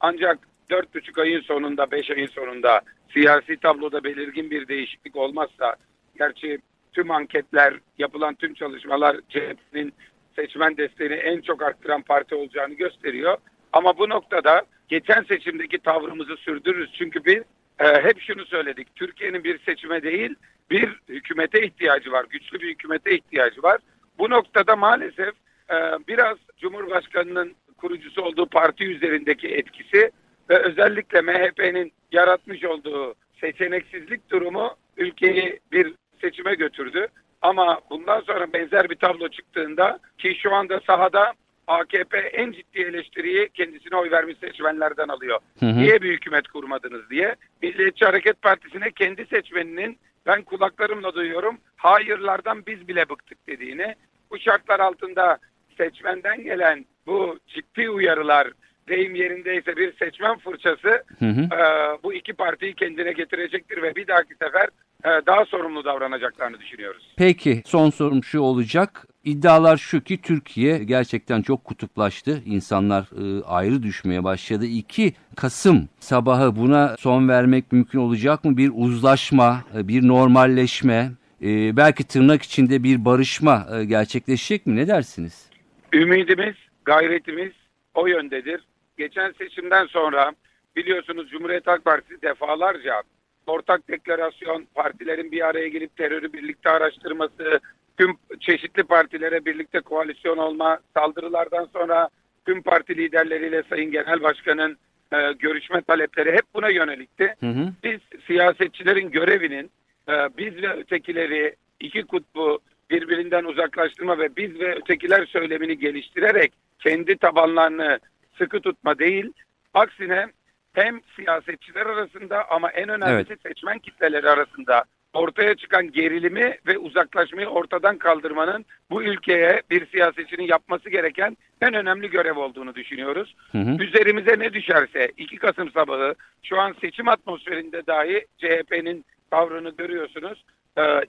Ancak 0.00 0.38
dört 0.70 0.94
buçuk 0.94 1.18
ayın 1.18 1.40
sonunda, 1.40 1.90
beş 1.90 2.10
ayın 2.10 2.26
sonunda 2.26 2.80
siyasi 3.12 3.56
tabloda 3.56 4.04
belirgin 4.04 4.50
bir 4.50 4.68
değişiklik 4.68 5.16
olmazsa, 5.16 5.76
gerçi 6.18 6.58
tüm 6.92 7.10
anketler, 7.10 7.74
yapılan 7.98 8.34
tüm 8.34 8.54
çalışmalar 8.54 9.16
CHP'nin 9.28 9.92
seçmen 10.36 10.76
desteğini 10.76 11.14
en 11.14 11.40
çok 11.40 11.62
arttıran 11.62 12.02
parti 12.02 12.34
olacağını 12.34 12.74
gösteriyor. 12.74 13.38
Ama 13.72 13.98
bu 13.98 14.08
noktada 14.08 14.62
geçen 14.88 15.22
seçimdeki 15.22 15.78
tavrımızı 15.78 16.36
sürdürürüz. 16.36 16.92
Çünkü 16.92 17.24
biz 17.24 17.42
e, 17.78 18.02
hep 18.02 18.20
şunu 18.20 18.44
söyledik. 18.44 18.88
Türkiye'nin 18.94 19.44
bir 19.44 19.58
seçime 19.58 20.02
değil 20.02 20.34
bir 20.70 21.00
hükümete 21.08 21.62
ihtiyacı 21.62 22.12
var. 22.12 22.26
Güçlü 22.30 22.60
bir 22.60 22.68
hükümete 22.68 23.14
ihtiyacı 23.14 23.62
var. 23.62 23.80
Bu 24.18 24.30
noktada 24.30 24.76
maalesef 24.76 25.34
e, 25.70 25.76
biraz 26.08 26.38
Cumhurbaşkanı'nın 26.58 27.54
kurucusu 27.76 28.22
olduğu 28.22 28.46
parti 28.46 28.84
üzerindeki 28.84 29.48
etkisi 29.48 30.10
ve 30.50 30.58
özellikle 30.58 31.20
MHP'nin 31.20 31.92
yaratmış 32.12 32.64
olduğu 32.64 33.14
seçeneksizlik 33.40 34.30
durumu 34.30 34.76
ülkeyi 34.96 35.60
bir 35.72 35.94
seçime 36.20 36.54
götürdü. 36.54 37.06
Ama 37.42 37.80
bundan 37.90 38.20
sonra 38.20 38.52
benzer 38.52 38.90
bir 38.90 38.96
tablo 38.96 39.28
çıktığında 39.28 39.98
ki 40.18 40.34
şu 40.42 40.54
anda 40.54 40.80
sahada 40.86 41.32
AKP 41.66 42.18
en 42.18 42.52
ciddi 42.52 42.80
eleştiriyi 42.80 43.48
kendisine 43.54 43.96
oy 43.96 44.10
vermiş 44.10 44.36
seçmenlerden 44.38 45.08
alıyor. 45.08 45.38
Hı 45.60 45.66
hı. 45.66 45.78
Niye 45.78 46.02
bir 46.02 46.12
hükümet 46.12 46.48
kurmadınız 46.48 47.10
diye. 47.10 47.36
Milliyetçi 47.62 48.04
Hareket 48.04 48.42
Partisi'ne 48.42 48.90
kendi 48.90 49.26
seçmeninin 49.26 49.98
ben 50.26 50.42
kulaklarımla 50.42 51.14
duyuyorum 51.14 51.58
hayırlardan 51.76 52.66
biz 52.66 52.88
bile 52.88 53.08
bıktık 53.08 53.46
dediğini. 53.46 53.94
Bu 54.30 54.38
şartlar 54.38 54.80
altında 54.80 55.38
seçmenden 55.76 56.44
gelen 56.44 56.86
bu 57.06 57.38
ciddi 57.46 57.90
uyarılar 57.90 58.48
deyim 58.88 59.14
yerindeyse 59.14 59.76
bir 59.76 59.96
seçmen 59.96 60.38
fırçası 60.38 61.02
hı 61.18 61.26
hı. 61.26 61.40
E, 61.40 61.62
bu 62.02 62.14
iki 62.14 62.32
partiyi 62.32 62.74
kendine 62.74 63.12
getirecektir 63.12 63.82
ve 63.82 63.94
bir 63.96 64.06
dahaki 64.06 64.34
sefer 64.34 64.68
e, 65.04 65.26
daha 65.26 65.44
sorumlu 65.44 65.84
davranacaklarını 65.84 66.60
düşünüyoruz. 66.60 67.14
Peki 67.16 67.62
son 67.66 67.90
sorum 67.90 68.24
şu 68.24 68.40
olacak. 68.40 69.06
İddialar 69.24 69.76
şu 69.76 70.04
ki 70.04 70.22
Türkiye 70.22 70.78
gerçekten 70.78 71.42
çok 71.42 71.64
kutuplaştı. 71.64 72.42
İnsanlar 72.46 73.02
e, 73.02 73.44
ayrı 73.44 73.82
düşmeye 73.82 74.24
başladı. 74.24 74.66
2 74.66 75.12
Kasım 75.36 75.88
sabahı 76.00 76.56
buna 76.56 76.96
son 76.98 77.28
vermek 77.28 77.72
mümkün 77.72 77.98
olacak 77.98 78.44
mı? 78.44 78.56
Bir 78.56 78.70
uzlaşma, 78.74 79.64
e, 79.76 79.88
bir 79.88 80.08
normalleşme, 80.08 81.10
e, 81.42 81.76
belki 81.76 82.04
tırnak 82.04 82.42
içinde 82.42 82.82
bir 82.82 83.04
barışma 83.04 83.66
e, 83.72 83.84
gerçekleşecek 83.84 84.66
mi? 84.66 84.76
Ne 84.76 84.88
dersiniz? 84.88 85.50
Ümidimiz, 85.92 86.54
gayretimiz 86.84 87.52
o 87.94 88.06
yöndedir. 88.06 88.60
Geçen 88.98 89.32
seçimden 89.32 89.86
sonra 89.86 90.32
biliyorsunuz 90.76 91.30
Cumhuriyet 91.30 91.66
Halk 91.66 91.84
Partisi 91.84 92.22
defalarca 92.22 93.02
ortak 93.46 93.88
deklarasyon, 93.88 94.66
partilerin 94.74 95.32
bir 95.32 95.46
araya 95.48 95.68
gelip 95.68 95.96
terörü 95.96 96.32
birlikte 96.32 96.70
araştırması, 96.70 97.60
tüm 98.02 98.38
çeşitli 98.40 98.82
partilere 98.82 99.44
birlikte 99.44 99.80
koalisyon 99.80 100.36
olma, 100.36 100.78
saldırılardan 100.96 101.68
sonra 101.72 102.08
tüm 102.46 102.62
parti 102.62 102.96
liderleriyle 102.96 103.62
Sayın 103.62 103.90
Genel 103.90 104.22
Başkan'ın 104.22 104.76
e, 105.12 105.32
görüşme 105.32 105.82
talepleri 105.82 106.32
hep 106.32 106.42
buna 106.54 106.68
yönelikti. 106.68 107.34
Hı 107.40 107.46
hı. 107.46 107.72
Biz 107.84 108.00
siyasetçilerin 108.26 109.10
görevinin 109.10 109.70
e, 110.08 110.12
biz 110.38 110.62
ve 110.62 110.72
ötekileri 110.72 111.54
iki 111.80 112.02
kutbu 112.02 112.58
birbirinden 112.90 113.44
uzaklaştırma 113.44 114.18
ve 114.18 114.36
biz 114.36 114.60
ve 114.60 114.74
ötekiler 114.74 115.26
söylemini 115.26 115.78
geliştirerek 115.78 116.52
kendi 116.78 117.16
tabanlarını 117.16 117.98
sıkı 118.38 118.60
tutma 118.60 118.98
değil, 118.98 119.32
aksine 119.74 120.26
hem 120.72 121.00
siyasetçiler 121.16 121.86
arasında 121.86 122.50
ama 122.50 122.70
en 122.70 122.88
önemlisi 122.88 123.32
evet. 123.32 123.42
seçmen 123.42 123.78
kitleleri 123.78 124.30
arasında 124.30 124.84
ortaya 125.12 125.54
çıkan 125.54 125.92
gerilimi 125.92 126.58
ve 126.66 126.78
uzaklaşmayı 126.78 127.46
ortadan 127.46 127.98
kaldırmanın 127.98 128.64
bu 128.90 129.02
ülkeye 129.02 129.62
bir 129.70 129.86
siyasetçinin 129.86 130.46
yapması 130.46 130.90
gereken 130.90 131.36
en 131.60 131.74
önemli 131.74 132.10
görev 132.10 132.36
olduğunu 132.36 132.74
düşünüyoruz. 132.74 133.34
Hı 133.52 133.58
hı. 133.58 133.82
Üzerimize 133.82 134.38
ne 134.38 134.52
düşerse 134.52 135.12
2 135.16 135.36
Kasım 135.36 135.70
sabahı 135.70 136.14
şu 136.42 136.60
an 136.60 136.74
seçim 136.80 137.08
atmosferinde 137.08 137.86
dahi 137.86 138.26
CHP'nin 138.38 139.04
tavrını 139.30 139.70
görüyorsunuz. 139.70 140.44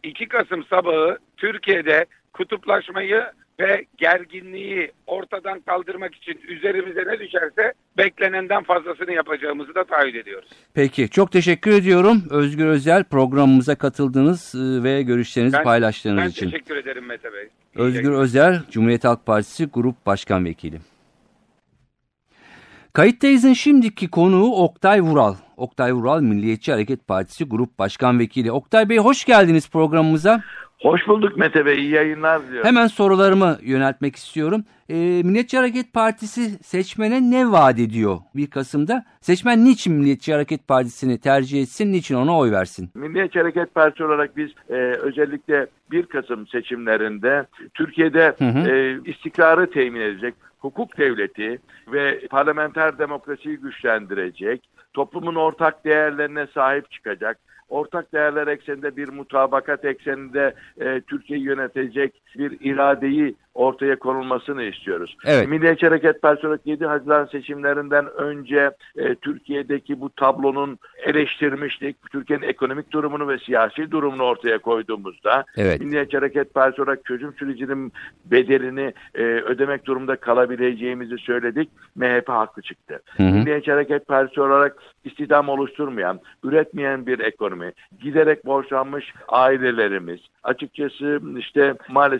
2 0.03 0.27
Kasım 0.27 0.63
sabahı 0.63 1.17
Türkiye'de 1.37 2.05
kutuplaşmayı 2.33 3.23
ve 3.59 3.85
gerginliği 3.97 4.91
ortadan 5.07 5.59
kaldırmak 5.59 6.15
için 6.15 6.39
üzerimize 6.47 7.03
ne 7.07 7.19
düşerse 7.19 7.73
beklenenden 7.97 8.63
fazlasını 8.63 9.13
yapacağımızı 9.13 9.75
da 9.75 9.83
taahhüt 9.83 10.15
ediyoruz. 10.15 10.49
Peki 10.73 11.09
çok 11.09 11.31
teşekkür 11.31 11.71
ediyorum 11.71 12.23
Özgür 12.29 12.65
Özel 12.65 13.03
programımıza 13.03 13.75
katıldığınız 13.75 14.55
ıı, 14.55 14.83
ve 14.83 15.01
görüşlerinizi 15.01 15.57
ben, 15.57 15.63
paylaştığınız 15.63 16.23
ben 16.23 16.29
için. 16.29 16.45
Ben 16.45 16.51
teşekkür 16.51 16.75
ederim 16.75 17.05
Mete 17.05 17.33
Bey. 17.33 17.43
İyi 17.43 17.81
Özgür 17.81 18.11
Özel 18.11 18.61
Cumhuriyet 18.71 19.03
Halk 19.03 19.25
Partisi 19.25 19.65
Grup 19.65 20.05
Başkan 20.05 20.45
Vekili. 20.45 20.79
Kayıttayız'ın 22.93 23.53
şimdiki 23.53 24.09
konuğu 24.09 24.55
Oktay 24.63 25.01
Vural. 25.01 25.35
Oktay 25.57 25.93
Vural 25.93 26.21
Milliyetçi 26.21 26.71
Hareket 26.71 27.07
Partisi 27.07 27.45
Grup 27.45 27.79
Başkan 27.79 28.19
Vekili. 28.19 28.51
Oktay 28.51 28.89
Bey 28.89 28.97
hoş 28.97 29.25
geldiniz 29.25 29.69
programımıza. 29.69 30.41
Hoş 30.81 31.07
bulduk 31.07 31.37
Mete 31.37 31.65
Bey, 31.65 31.79
iyi 31.79 31.89
yayınlar 31.89 32.41
diyorum. 32.51 32.67
Hemen 32.67 32.87
sorularımı 32.87 33.57
yöneltmek 33.61 34.15
istiyorum. 34.15 34.63
E, 34.89 34.95
Milliyetçi 34.95 35.57
Hareket 35.57 35.93
Partisi 35.93 36.63
seçmene 36.63 37.31
ne 37.31 37.51
vaat 37.51 37.79
ediyor 37.79 38.17
1 38.35 38.47
Kasım'da? 38.47 39.05
Seçmen 39.21 39.65
niçin 39.65 39.93
Milliyetçi 39.93 40.33
Hareket 40.33 40.67
Partisi'ni 40.67 41.19
tercih 41.19 41.61
etsin, 41.61 41.91
niçin 41.91 42.15
ona 42.15 42.37
oy 42.37 42.51
versin? 42.51 42.89
Milliyetçi 42.95 43.39
Hareket 43.39 43.75
Partisi 43.75 44.03
olarak 44.03 44.37
biz 44.37 44.51
e, 44.69 44.73
özellikle 44.75 45.67
1 45.91 46.05
Kasım 46.05 46.47
seçimlerinde 46.47 47.45
Türkiye'de 47.73 48.35
hı 48.37 48.45
hı. 48.45 48.69
E, 48.69 48.97
istikrarı 49.05 49.71
temin 49.71 50.01
edecek, 50.01 50.33
hukuk 50.63 50.97
devleti 50.97 51.59
ve 51.87 52.27
parlamenter 52.27 52.97
demokrasiyi 52.97 53.57
güçlendirecek, 53.57 54.69
toplumun 54.93 55.35
ortak 55.35 55.85
değerlerine 55.85 56.47
sahip 56.47 56.91
çıkacak, 56.91 57.39
ortak 57.69 58.13
değerler 58.13 58.47
ekseninde 58.47 58.97
bir 58.97 59.09
mutabakat 59.09 59.85
ekseninde 59.85 60.53
e, 60.81 61.01
Türkiye'yi 61.01 61.45
yönetecek 61.45 62.22
bir 62.37 62.57
iradeyi 62.61 63.35
ortaya 63.53 63.99
konulmasını 63.99 64.63
istiyoruz. 64.63 65.17
Evet. 65.25 65.47
Milliyetçi 65.47 65.87
Hareket 65.87 66.21
Partisi 66.21 66.47
olarak 66.47 66.61
7 66.65 66.85
Haziran 66.85 67.25
seçimlerinden 67.25 68.05
önce 68.07 68.71
e, 68.97 69.15
Türkiye'deki 69.15 70.01
bu 70.01 70.09
tablonun 70.09 70.79
eleştirmiştik. 71.05 72.11
Türkiye'nin 72.11 72.47
ekonomik 72.47 72.91
durumunu 72.91 73.27
ve 73.27 73.37
siyasi 73.37 73.91
durumunu 73.91 74.23
ortaya 74.23 74.57
koyduğumuzda 74.57 75.45
evet. 75.57 75.81
Milliyetçi 75.81 76.17
Hareket 76.17 76.53
Partisi 76.53 76.81
olarak 76.81 77.05
çözüm 77.05 77.33
sürecinin 77.33 77.93
bedelini 78.25 78.93
e, 79.15 79.23
ödemek 79.23 79.85
durumunda 79.85 80.15
kalabileceğimizi 80.15 81.17
söyledik. 81.17 81.69
MHP 81.95 82.29
haklı 82.29 82.61
çıktı. 82.61 83.01
Hı 83.17 83.23
hı. 83.23 83.31
Milliyetçi 83.31 83.71
Hareket 83.71 84.07
Partisi 84.07 84.41
olarak 84.41 84.75
istihdam 85.05 85.49
oluşturmayan, 85.49 86.19
üretmeyen 86.43 87.07
bir 87.07 87.19
ekonomi, 87.19 87.71
giderek 88.01 88.45
borçlanmış 88.45 89.13
ailelerimiz, 89.27 90.19
açıkçası 90.43 91.21
işte 91.37 91.73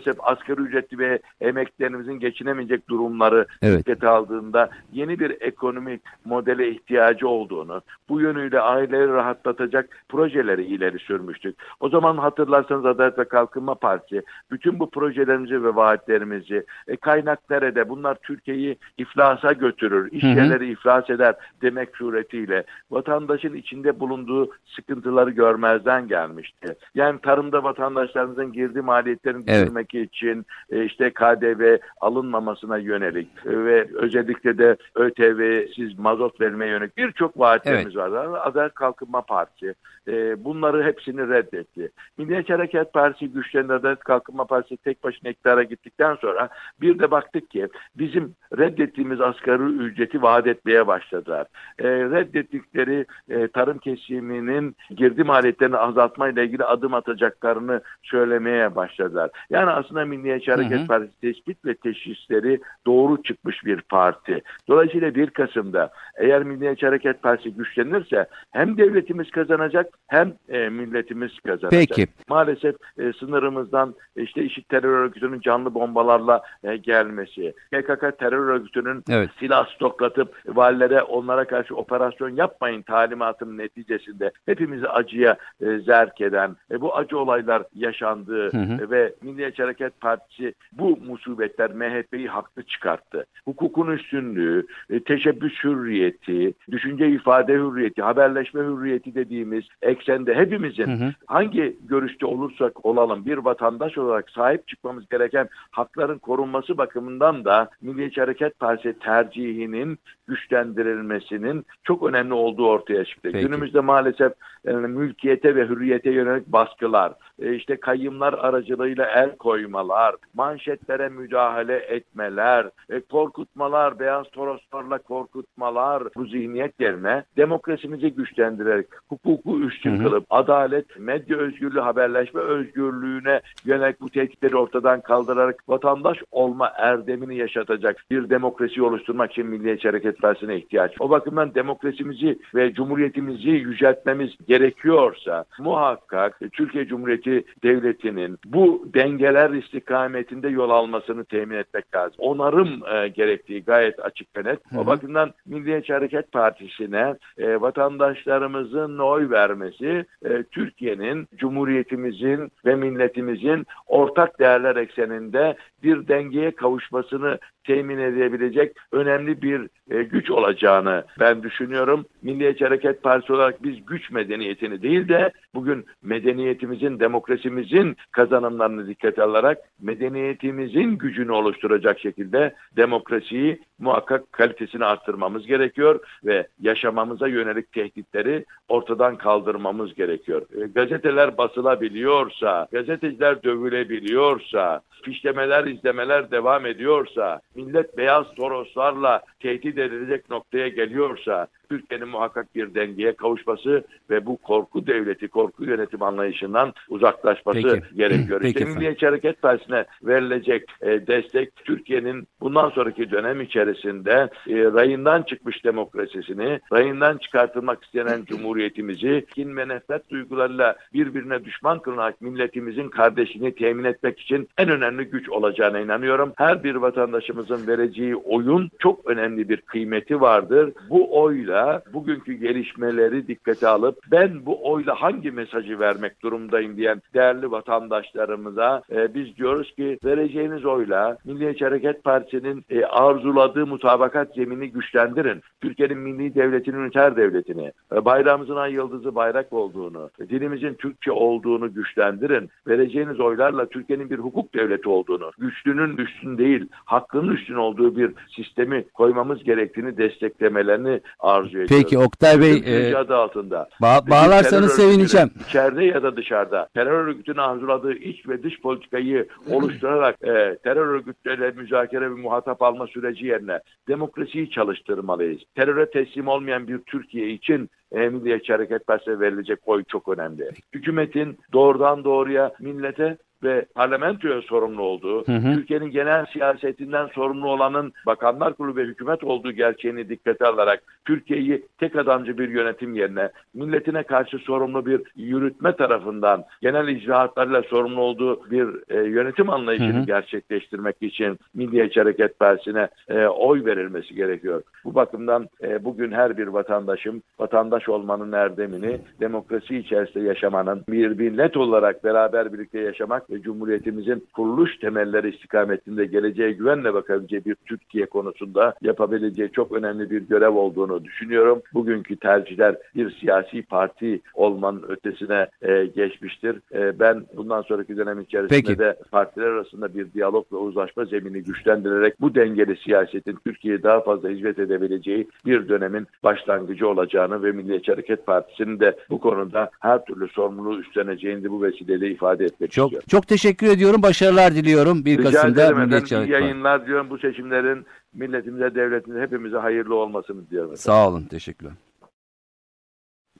maalesef 0.04 0.24
asgari 0.24 0.60
ücretli 0.60 0.98
ve 0.98 1.18
emeklerimizin 1.40 2.18
geçinemeyecek 2.18 2.88
durumları 2.88 3.46
evet. 3.62 3.78
dikkate 3.78 4.08
aldığında 4.08 4.70
yeni 4.92 5.18
bir 5.18 5.36
ekonomik 5.40 6.00
modele 6.24 6.68
ihtiyacı 6.68 7.28
olduğunu, 7.28 7.82
bu 8.08 8.20
yönüyle 8.20 8.60
aileleri 8.60 9.12
rahatlatacak 9.12 10.04
projeleri 10.08 10.64
ileri 10.64 10.98
sürmüştük. 10.98 11.56
O 11.80 11.88
zaman 11.88 12.16
hatırlarsanız 12.18 12.86
Adalet 12.86 13.18
ve 13.18 13.24
Kalkınma 13.24 13.74
Partisi 13.74 14.22
bütün 14.50 14.78
bu 14.78 14.90
projelerimizi 14.90 15.64
ve 15.64 15.74
vaatlerimizi 15.74 16.64
e, 16.88 16.96
kaynak 16.96 17.50
nerede 17.50 17.88
bunlar 17.88 18.14
Türkiye'yi 18.14 18.76
iflasa 18.98 19.52
götürür, 19.52 20.12
iş 20.12 20.24
yerleri 20.24 20.70
iflas 20.70 21.10
eder 21.10 21.34
demek 21.62 21.96
suretiyle 21.96 22.64
vatandaşın 22.90 23.54
içinde 23.54 24.00
bulunduğu 24.00 24.50
sıkıntıları 24.64 25.30
görmezden 25.30 26.08
gelmişti. 26.08 26.76
Yani 26.94 27.20
tarımda 27.20 27.64
vatandaşlarımızın 27.64 28.52
girdi 28.52 28.80
maliyetlerini 28.80 29.44
evet. 29.46 29.62
düşürmek 29.62 29.93
için, 30.00 30.46
e, 30.70 30.84
işte 30.84 31.10
KDV 31.10 31.78
alınmamasına 32.00 32.78
yönelik 32.78 33.46
ve 33.46 33.88
özellikle 33.94 34.58
de 34.58 34.76
ÖTV'siz 34.94 35.98
mazot 35.98 36.40
vermeye 36.40 36.70
yönelik 36.70 36.96
birçok 36.96 37.38
vaatlerimiz 37.38 37.96
evet. 37.96 37.96
var. 37.96 38.46
Adalet 38.46 38.74
Kalkınma 38.74 39.20
Partisi 39.20 39.74
e, 40.08 40.44
bunları 40.44 40.84
hepsini 40.84 41.28
reddetti. 41.28 41.90
Milliyetçi 42.18 42.52
Hareket 42.52 42.92
Partisi 42.92 43.32
güçlendi 43.32 43.72
Adalet 43.72 43.98
Kalkınma 43.98 44.44
Partisi 44.44 44.76
tek 44.76 45.04
başına 45.04 45.30
iktidara 45.30 45.62
gittikten 45.62 46.14
sonra 46.14 46.48
bir 46.80 46.98
de 46.98 47.10
baktık 47.10 47.50
ki 47.50 47.68
bizim 47.96 48.34
reddettiğimiz 48.58 49.20
asgari 49.20 49.62
ücreti 49.62 50.22
vaat 50.22 50.46
etmeye 50.46 50.86
başladılar. 50.86 51.46
E, 51.78 51.88
reddettikleri 51.88 53.06
e, 53.28 53.48
tarım 53.48 53.78
kesiminin 53.78 54.76
girdi 54.90 55.24
maliyetlerini 55.24 55.76
azaltmayla 55.76 56.42
ilgili 56.42 56.64
adım 56.64 56.94
atacaklarını 56.94 57.80
söylemeye 58.02 58.76
başladılar. 58.76 59.30
Yani 59.50 59.70
aslında 59.84 60.04
Milliyetçi 60.04 60.50
Hareket 60.50 60.78
hı 60.78 60.82
hı. 60.82 60.86
Partisi 60.86 61.20
tespit 61.20 61.64
ve 61.64 61.74
teşhisleri 61.74 62.60
doğru 62.86 63.22
çıkmış 63.22 63.64
bir 63.64 63.80
parti. 63.80 64.42
Dolayısıyla 64.68 65.14
1 65.14 65.30
Kasım'da 65.30 65.90
eğer 66.18 66.42
Milliyetçi 66.42 66.86
Hareket 66.86 67.22
Partisi 67.22 67.54
güçlenirse 67.54 68.26
hem 68.50 68.78
devletimiz 68.78 69.30
kazanacak 69.30 69.86
hem 70.06 70.32
e, 70.48 70.68
milletimiz 70.68 71.40
kazanacak. 71.40 71.70
Peki. 71.70 72.06
Maalesef 72.28 72.74
e, 72.98 73.12
sınırımızdan 73.12 73.94
işte 74.16 74.44
IŞİD 74.44 74.64
terör 74.68 74.98
örgütünün 74.98 75.40
canlı 75.40 75.74
bombalarla 75.74 76.42
e, 76.64 76.76
gelmesi, 76.76 77.54
PKK 77.72 78.18
terör 78.18 78.48
örgütünün 78.48 79.04
evet. 79.10 79.30
silah 79.40 79.66
stoklatıp 79.74 80.34
valilere 80.46 81.02
onlara 81.02 81.44
karşı 81.44 81.76
operasyon 81.76 82.36
yapmayın 82.36 82.82
talimatının 82.82 83.58
neticesinde 83.58 84.30
hepimizi 84.46 84.88
acıya 84.88 85.36
e, 85.60 85.78
zerk 85.78 86.20
eden 86.20 86.56
e, 86.70 86.80
bu 86.80 86.96
acı 86.96 87.18
olaylar 87.18 87.62
yaşandığı 87.74 88.52
hı 88.52 88.58
hı. 88.58 88.90
ve 88.90 89.14
Milliyetçi 89.22 89.62
Hareket 89.62 89.73
Partisi 90.00 90.54
bu 90.72 90.98
musibetler 91.06 91.70
MHP'yi 91.70 92.28
haklı 92.28 92.62
çıkarttı. 92.62 93.26
Hukukun 93.44 93.90
üstünlüğü, 93.90 94.66
e, 94.90 95.00
teşebbüs 95.00 95.64
hürriyeti, 95.64 96.54
düşünce 96.70 97.08
ifade 97.08 97.54
hürriyeti, 97.54 98.02
haberleşme 98.02 98.60
hürriyeti 98.60 99.14
dediğimiz 99.14 99.64
eksende 99.82 100.34
hepimizin 100.34 100.86
hı 100.86 101.04
hı. 101.04 101.12
hangi 101.26 101.76
görüşte 101.88 102.26
olursak 102.26 102.86
olalım 102.86 103.26
bir 103.26 103.38
vatandaş 103.38 103.98
olarak 103.98 104.30
sahip 104.30 104.68
çıkmamız 104.68 105.08
gereken 105.08 105.48
hakların 105.70 106.18
korunması 106.18 106.78
bakımından 106.78 107.44
da 107.44 107.70
Milliyetçi 107.82 108.20
Hareket 108.20 108.58
Partisi 108.58 108.98
tercihinin 108.98 109.98
güçlendirilmesinin 110.28 111.66
çok 111.84 112.02
önemli 112.02 112.34
olduğu 112.34 112.66
ortaya 112.66 113.04
çıktı. 113.04 113.28
Peki. 113.32 113.46
Günümüzde 113.46 113.80
maalesef 113.80 114.32
yani 114.64 114.86
mülkiyete 114.86 115.56
ve 115.56 115.68
hürriyete 115.68 116.10
yönelik 116.10 116.46
baskılar, 116.46 117.12
e, 117.42 117.54
işte 117.54 117.76
kayyımlar 117.76 118.32
aracılığıyla 118.32 119.06
el 119.06 119.36
koymalar, 119.54 120.14
manşetlere 120.34 121.08
müdahale 121.08 121.76
etmeler, 121.76 122.70
e, 122.90 123.00
korkutmalar, 123.00 123.98
beyaz 123.98 124.30
toroslarla 124.30 124.98
korkutmalar 124.98 126.02
bu 126.16 126.24
zihniyet 126.24 126.80
yerine 126.80 127.24
demokrasimizi 127.36 128.10
güçlendirerek, 128.10 128.86
hukuku 129.08 129.60
üstün 129.60 129.98
kılıp, 129.98 130.24
adalet, 130.30 130.98
medya 130.98 131.36
özgürlüğü, 131.36 131.80
haberleşme 131.80 132.40
özgürlüğüne 132.40 133.40
yönelik 133.64 134.00
bu 134.00 134.10
tehditleri 134.10 134.56
ortadan 134.56 135.00
kaldırarak 135.00 135.68
vatandaş 135.68 136.18
olma 136.32 136.72
erdemini 136.76 137.36
yaşatacak 137.36 137.96
bir 138.10 138.30
demokrasi 138.30 138.82
oluşturmak 138.82 139.32
için 139.32 139.46
Milliyetçi 139.46 139.88
Hareket 139.88 140.18
Partisi'ne 140.18 140.56
ihtiyaç. 140.56 140.92
O 141.00 141.10
bakımdan 141.10 141.54
demokrasimizi 141.54 142.38
ve 142.54 142.74
cumhuriyetimizi 142.74 143.50
yüceltmemiz 143.50 144.30
gerekiyorsa 144.48 145.44
muhakkak 145.58 146.40
Türkiye 146.52 146.86
Cumhuriyeti 146.86 147.44
Devleti'nin 147.62 148.38
bu 148.46 148.88
dengeler 148.94 149.43
istikametinde 149.50 150.48
yol 150.48 150.70
almasını 150.70 151.24
temin 151.24 151.56
etmek 151.56 151.94
lazım. 151.94 152.16
Onarım 152.18 152.82
e, 152.94 153.08
gerektiği 153.08 153.64
gayet 153.64 154.04
açık 154.04 154.36
ve 154.36 154.44
net. 154.44 154.60
O 154.76 154.86
bakımdan 154.86 155.32
Milliyetçi 155.46 155.92
Hareket 155.92 156.32
Partisi'ne 156.32 157.14
e, 157.38 157.60
vatandaşlarımızın 157.60 158.98
oy 158.98 159.30
vermesi 159.30 160.04
e, 160.24 160.42
Türkiye'nin, 160.42 161.28
Cumhuriyetimizin 161.36 162.52
ve 162.64 162.74
milletimizin 162.74 163.66
ortak 163.86 164.38
değerler 164.40 164.76
ekseninde 164.76 165.56
bir 165.84 166.08
dengeye 166.08 166.50
kavuşmasını 166.50 167.38
temin 167.64 167.98
edebilecek 167.98 168.76
önemli 168.92 169.42
bir 169.42 169.68
e, 169.90 170.02
güç 170.02 170.30
olacağını 170.30 171.04
ben 171.20 171.42
düşünüyorum. 171.42 172.06
Milliyetçi 172.22 172.64
Hareket 172.64 173.02
Partisi 173.02 173.32
olarak 173.32 173.62
biz 173.62 173.86
güç 173.86 174.10
medeniyetini 174.10 174.82
değil 174.82 175.08
de 175.08 175.32
bugün 175.54 175.86
medeniyetimizin, 176.02 177.00
demokrasimizin 177.00 177.96
kazanımlarını 178.10 178.86
dikkate 178.88 179.22
alarak 179.22 179.58
medeniyetimizin 179.82 180.98
gücünü 180.98 181.32
oluşturacak 181.32 182.00
şekilde 182.00 182.54
demokrasiyi 182.76 183.60
muhakkak 183.78 184.32
kalitesini 184.32 184.84
arttırmamız 184.84 185.46
gerekiyor 185.46 186.00
ve 186.24 186.46
yaşamamıza 186.60 187.28
yönelik 187.28 187.72
tehditleri 187.72 188.44
ortadan 188.68 189.16
kaldırmamız 189.16 189.94
gerekiyor. 189.94 190.42
E, 190.62 190.66
gazeteler 190.66 191.38
basılabiliyorsa, 191.38 192.68
gazeteciler 192.72 193.42
dövülebiliyorsa, 193.42 194.80
fişlemeler, 195.02 195.66
izlemeler 195.74 196.30
devam 196.30 196.66
ediyorsa, 196.66 197.40
millet 197.54 197.96
beyaz 197.96 198.34
toroslarla 198.34 199.22
tehdit 199.40 199.78
edilecek 199.78 200.30
noktaya 200.30 200.68
geliyorsa, 200.68 201.48
Türkiye'nin 201.68 202.08
muhakkak 202.08 202.54
bir 202.54 202.74
dengeye 202.74 203.12
kavuşması 203.12 203.84
ve 204.10 204.26
bu 204.26 204.36
korku 204.36 204.86
devleti, 204.86 205.28
korku 205.28 205.64
yönetim 205.64 206.02
anlayışından 206.02 206.72
uzaklaşması 206.88 207.62
Peki. 207.62 207.96
gerekiyor. 207.96 208.40
Peki 208.42 208.58
işte 208.58 208.70
Milliyetçi 208.70 209.06
Hareket 209.06 209.42
Partisi'ne 209.42 209.84
verilecek 210.02 210.70
e, 210.82 211.06
destek 211.06 211.56
Türkiye'nin 211.56 212.28
bundan 212.40 212.70
sonraki 212.70 213.10
dönem 213.10 213.40
içerisinde 213.40 214.28
e, 214.48 214.54
rayından 214.54 215.22
çıkmış 215.22 215.64
demokrasisini, 215.64 216.60
rayından 216.72 217.18
çıkartılmak 217.18 217.84
istenen 217.84 218.24
cumhuriyetimizi 218.24 219.26
kin 219.34 219.56
ve 219.56 219.68
nefret 219.68 220.10
duygularıyla 220.10 220.76
birbirine 220.92 221.44
düşman 221.44 221.78
kılınarak 221.78 222.20
milletimizin 222.20 222.88
kardeşini 222.88 223.54
temin 223.54 223.84
etmek 223.84 224.20
için 224.20 224.48
en 224.58 224.68
önemli 224.68 225.04
güç 225.04 225.28
olacağına 225.64 225.84
inanıyorum. 225.84 226.32
Her 226.36 226.64
bir 226.64 226.74
vatandaşımızın 226.74 227.66
vereceği 227.66 228.16
oyun 228.16 228.70
çok 228.78 229.06
önemli 229.06 229.48
bir 229.48 229.60
kıymeti 229.60 230.20
vardır. 230.20 230.72
Bu 230.90 231.20
oyla 231.22 231.82
bugünkü 231.92 232.32
gelişmeleri 232.32 233.28
dikkate 233.28 233.68
alıp 233.68 233.98
ben 234.10 234.46
bu 234.46 234.70
oyla 234.72 234.94
hangi 234.94 235.30
mesajı 235.30 235.78
vermek 235.78 236.22
durumdayım 236.22 236.76
diyen 236.76 237.02
değerli 237.14 237.50
vatandaşlarımıza 237.50 238.82
e, 238.92 239.14
biz 239.14 239.36
diyoruz 239.36 239.74
ki 239.74 239.98
vereceğiniz 240.04 240.64
oyla 240.64 241.16
Milliyetçi 241.24 241.64
Hareket 241.64 242.04
Partisi'nin 242.04 242.64
e, 242.70 242.84
arzuladığı 242.84 243.66
mutabakat 243.66 244.34
zemini 244.34 244.70
güçlendirin. 244.70 245.40
Türkiye'nin 245.60 245.98
milli 245.98 246.34
devletinin 246.34 246.78
üniter 246.78 247.16
devletini, 247.16 247.72
e, 247.92 248.04
bayrağımızın 248.04 248.56
ay 248.56 248.72
yıldızı 248.72 249.14
bayrak 249.14 249.52
olduğunu, 249.52 250.10
e, 250.20 250.28
dilimizin 250.28 250.74
Türkçe 250.74 251.12
olduğunu 251.12 251.74
güçlendirin. 251.74 252.50
Vereceğiniz 252.66 253.20
oylarla 253.20 253.66
Türkiye'nin 253.66 254.10
bir 254.10 254.18
hukuk 254.18 254.54
devleti 254.54 254.88
olduğunu, 254.88 255.30
güçlünün 255.54 255.96
üstün 255.96 256.38
değil, 256.38 256.68
hakkının 256.72 257.32
üstün 257.32 257.54
olduğu 257.54 257.96
bir 257.96 258.12
sistemi 258.36 258.84
koymamız 258.94 259.44
gerektiğini 259.44 259.96
desteklemelerini 259.96 261.00
arzu 261.20 261.48
ediyoruz. 261.48 261.70
Peki 261.70 261.98
Oktay 261.98 262.40
Bey 262.40 262.62
e, 262.66 262.96
adı 262.96 263.16
altında. 263.16 263.68
Ba 263.82 264.00
bağlarsanız 264.10 264.72
sevineceğim. 264.72 265.30
İçeride 265.48 265.84
ya 265.84 266.02
da 266.02 266.16
dışarıda 266.16 266.68
terör 266.74 267.06
örgütünün 267.06 267.38
arzuladığı 267.38 267.94
iç 267.94 268.28
ve 268.28 268.42
dış 268.42 268.60
politikayı 268.60 269.28
oluşturarak 269.50 270.16
e, 270.22 270.58
terör 270.64 270.86
örgütleriyle 270.86 271.50
müzakere 271.50 272.10
ve 272.10 272.14
muhatap 272.14 272.62
alma 272.62 272.86
süreci 272.86 273.26
yerine 273.26 273.60
demokrasiyi 273.88 274.50
çalıştırmalıyız. 274.50 275.40
Teröre 275.54 275.90
teslim 275.90 276.28
olmayan 276.28 276.68
bir 276.68 276.78
Türkiye 276.78 277.30
için 277.30 277.70
e, 277.92 278.08
Milliyetçi 278.08 278.52
Hareket 278.52 278.86
Partisi'ne 278.86 279.20
verilecek 279.20 279.58
oy 279.66 279.84
çok 279.84 280.08
önemli. 280.08 280.50
Hükümetin 280.74 281.38
doğrudan 281.52 282.04
doğruya 282.04 282.52
millete 282.60 283.16
ve 283.44 283.64
parlamentoya 283.74 284.42
sorumlu 284.42 284.82
olduğu, 284.82 285.24
Türkiye'nin 285.24 285.90
genel 285.90 286.26
siyasetinden 286.26 287.06
sorumlu 287.06 287.48
olanın 287.48 287.92
Bakanlar 288.06 288.54
Kurulu 288.54 288.76
ve 288.76 288.84
hükümet 288.84 289.24
olduğu 289.24 289.52
gerçeğini 289.52 290.08
dikkate 290.08 290.46
alarak 290.46 290.82
Türkiye'yi 291.04 291.62
tek 291.78 291.96
adamcı 291.96 292.38
bir 292.38 292.48
yönetim 292.48 292.94
yerine 292.94 293.30
milletine 293.54 294.02
karşı 294.02 294.38
sorumlu 294.38 294.86
bir 294.86 295.00
yürütme 295.16 295.76
tarafından 295.76 296.44
genel 296.62 296.88
icraatlarıyla 296.88 297.62
sorumlu 297.62 298.00
olduğu 298.00 298.50
bir 298.50 298.68
e, 298.88 299.08
yönetim 299.08 299.50
anlayışını 299.50 299.96
hı 299.96 300.00
hı. 300.00 300.06
gerçekleştirmek 300.06 300.96
için 301.00 301.38
Milliyetçi 301.54 302.00
Hareket 302.00 302.38
Partisi'ne 302.38 302.88
e, 303.08 303.26
oy 303.26 303.64
verilmesi 303.64 304.14
gerekiyor. 304.14 304.62
Bu 304.84 304.94
bakımdan 304.94 305.48
e, 305.62 305.84
bugün 305.84 306.12
her 306.12 306.38
bir 306.38 306.46
vatandaşım 306.46 307.22
vatandaş 307.38 307.88
olmanın 307.88 308.32
erdemini, 308.32 308.98
demokrasi 309.20 309.76
içerisinde 309.76 310.24
yaşamanın, 310.24 310.84
bir 310.88 311.08
millet 311.08 311.56
olarak 311.56 312.04
beraber 312.04 312.52
birlikte 312.52 312.80
yaşamak 312.80 313.30
ve 313.34 313.42
Cumhuriyetimizin 313.42 314.26
kuruluş 314.32 314.78
temelleri 314.78 315.34
istikametinde 315.34 316.04
geleceğe 316.04 316.52
güvenle 316.52 316.94
bakabileceği 316.94 317.44
bir 317.44 317.54
Türkiye 317.54 318.06
konusunda 318.06 318.74
yapabileceği 318.82 319.50
çok 319.52 319.72
önemli 319.72 320.10
bir 320.10 320.20
görev 320.20 320.54
olduğunu 320.54 321.04
düşünüyorum. 321.04 321.62
Bugünkü 321.74 322.16
tercihler 322.16 322.76
bir 322.94 323.16
siyasi 323.20 323.62
parti 323.62 324.20
olmanın 324.34 324.84
ötesine 324.88 325.46
e, 325.62 325.86
geçmiştir. 325.86 326.56
E, 326.74 326.98
ben 326.98 327.26
bundan 327.36 327.62
sonraki 327.62 327.96
dönem 327.96 328.20
içerisinde 328.20 328.62
Peki. 328.62 328.78
de 328.78 328.96
partiler 329.10 329.46
arasında 329.46 329.94
bir 329.94 330.12
diyalog 330.12 330.52
ve 330.52 330.56
uzlaşma 330.56 331.04
zemini 331.04 331.42
güçlendirerek 331.42 332.20
bu 332.20 332.34
dengeli 332.34 332.76
siyasetin 332.76 333.38
Türkiye'ye 333.44 333.82
daha 333.82 334.00
fazla 334.00 334.28
hizmet 334.28 334.58
edebileceği 334.58 335.28
bir 335.46 335.68
dönemin 335.68 336.06
başlangıcı 336.24 336.88
olacağını 336.88 337.42
ve 337.42 337.52
Milliyetçi 337.52 337.92
Hareket 337.92 338.26
Partisi'nin 338.26 338.80
de 338.80 338.96
bu 339.10 339.20
konuda 339.20 339.70
her 339.80 340.04
türlü 340.04 340.28
sorumluluğu 340.28 340.80
üstleneceğini 340.80 341.50
bu 341.50 341.62
vesileyle 341.62 342.10
ifade 342.10 342.44
etmek 342.44 342.70
çok, 342.70 342.86
istiyorum. 342.86 343.06
Çok 343.08 343.23
teşekkür 343.24 343.66
ediyorum. 343.66 344.02
Başarılar 344.02 344.54
diliyorum. 344.54 345.04
Bir 345.04 345.18
Rica 345.18 345.30
Kasım'da 345.30 345.66
Hareket 345.66 345.90
Partisi. 345.90 346.32
yayınlar 346.32 346.86
diyorum 346.86 347.10
bu 347.10 347.18
seçimlerin 347.18 347.86
milletimize, 348.14 348.74
devletimize, 348.74 349.22
hepimize 349.22 349.56
hayırlı 349.56 349.94
olmasını 349.94 350.50
diyorum. 350.50 350.72
Efendim. 350.72 350.82
Sağ 350.82 351.08
olun. 351.08 351.22
Teşekkürler. 351.22 351.72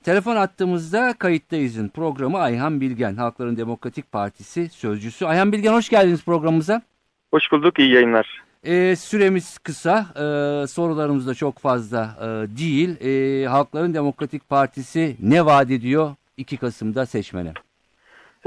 Telefon 0.03 0.35
attığımızda 0.35 1.13
kayıttayızın 1.19 1.87
programı 1.87 2.39
Ayhan 2.39 2.81
Bilgen, 2.81 3.15
Halkların 3.15 3.57
Demokratik 3.57 4.11
Partisi 4.11 4.69
sözcüsü. 4.69 5.25
Ayhan 5.25 5.51
Bilgen 5.51 5.73
hoş 5.73 5.89
geldiniz 5.89 6.25
programımıza. 6.25 6.81
Hoş 7.31 7.51
bulduk, 7.51 7.79
iyi 7.79 7.93
yayınlar. 7.93 8.43
Ee, 8.63 8.95
süremiz 8.95 9.57
kısa, 9.57 10.05
ee, 10.15 10.67
sorularımız 10.67 11.27
da 11.27 11.33
çok 11.33 11.59
fazla 11.59 12.17
e, 12.21 12.57
değil. 12.57 13.01
E, 13.01 13.45
Halkların 13.47 13.93
Demokratik 13.93 14.49
Partisi 14.49 15.15
ne 15.19 15.45
vaat 15.45 15.71
ediyor 15.71 16.15
2 16.37 16.57
Kasım'da 16.57 17.05
seçmene? 17.05 17.53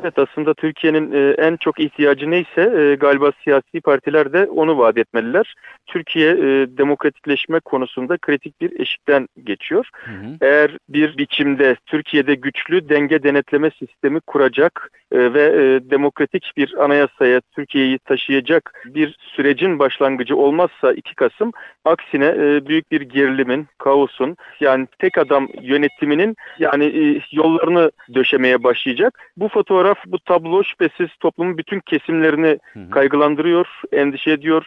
Evet 0.03 0.19
aslında 0.19 0.55
Türkiye'nin 0.55 1.13
e, 1.13 1.35
en 1.39 1.57
çok 1.57 1.81
ihtiyacı 1.81 2.31
neyse 2.31 2.73
e, 2.79 2.95
galiba 2.95 3.33
siyasi 3.45 3.81
partiler 3.81 4.33
de 4.33 4.47
onu 4.47 4.79
vaat 4.79 4.99
etmeliler. 4.99 5.55
Türkiye 5.87 6.31
e, 6.31 6.67
demokratikleşme 6.79 7.61
konusunda 7.61 8.19
kritik 8.19 8.61
bir 8.61 8.81
eşikten 8.81 9.29
geçiyor. 9.45 9.89
Hı 9.93 10.11
hı. 10.11 10.37
Eğer 10.41 10.79
bir 10.89 11.19
biçimde 11.19 11.77
Türkiye'de 11.87 12.35
güçlü 12.35 12.89
denge 12.89 13.23
denetleme 13.23 13.71
sistemi 13.71 14.21
kuracak 14.21 14.91
ve 15.13 15.43
e, 15.43 15.91
demokratik 15.91 16.53
bir 16.57 16.85
anayasaya 16.85 17.41
Türkiye'yi 17.41 17.99
taşıyacak 17.99 18.83
bir 18.85 19.17
sürecin 19.19 19.79
başlangıcı 19.79 20.37
olmazsa 20.37 20.93
2 20.93 21.15
Kasım 21.15 21.53
aksine 21.85 22.27
e, 22.27 22.67
büyük 22.67 22.93
bir 22.93 23.01
gerilimin, 23.01 23.67
kaosun 23.79 24.37
yani 24.61 24.87
tek 24.99 25.19
adam 25.19 25.49
yönetiminin 25.63 26.37
yani 26.59 26.85
e, 26.85 27.21
yollarını 27.33 27.91
döşemeye 28.15 28.63
başlayacak. 28.63 29.19
Bu 29.37 29.49
fotoğraf, 29.49 29.99
bu 30.07 30.19
tablo 30.19 30.65
şüphesiz 30.65 31.09
toplumun 31.21 31.59
bütün 31.59 31.81
kesimlerini 31.81 32.59
kaygılandırıyor, 32.91 33.67
endişe 33.93 34.31
ediyor. 34.31 34.67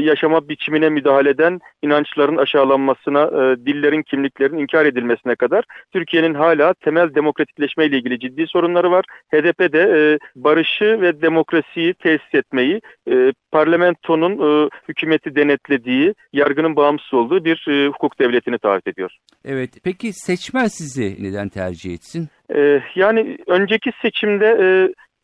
Yaşama 0.00 0.48
biçimine 0.48 0.88
müdahaleden 0.88 1.60
inançların 1.82 2.36
aşağılanmasına, 2.36 3.30
dillerin, 3.66 4.02
kimliklerin 4.02 4.58
inkar 4.58 4.86
edilmesine 4.86 5.34
kadar 5.34 5.64
Türkiye'nin 5.92 6.34
hala 6.34 6.74
temel 6.74 7.14
demokratikleşme 7.14 7.86
ile 7.86 7.96
ilgili 7.96 8.18
ciddi 8.18 8.46
sorunları 8.46 8.90
var. 8.90 9.04
HDP 9.32 9.73
de 9.74 9.80
e, 9.80 10.18
barışı 10.36 11.00
ve 11.00 11.22
demokrasiyi 11.22 11.94
tesis 11.94 12.34
etmeyi, 12.34 12.80
e, 13.10 13.32
parlamentonun 13.52 14.32
e, 14.32 14.68
hükümeti 14.88 15.36
denetlediği, 15.36 16.14
yargının 16.32 16.76
bağımsız 16.76 17.14
olduğu 17.14 17.44
bir 17.44 17.66
e, 17.68 17.88
hukuk 17.88 18.20
devletini 18.20 18.58
tarif 18.58 18.86
ediyor. 18.86 19.16
Evet, 19.44 19.70
peki 19.84 20.12
seçmen 20.12 20.66
sizi 20.66 21.16
neden 21.20 21.48
tercih 21.48 21.94
etsin? 21.94 22.28
E, 22.56 22.82
yani 22.94 23.38
önceki 23.46 23.92
seçimde 24.02 24.46
e, 24.62 24.66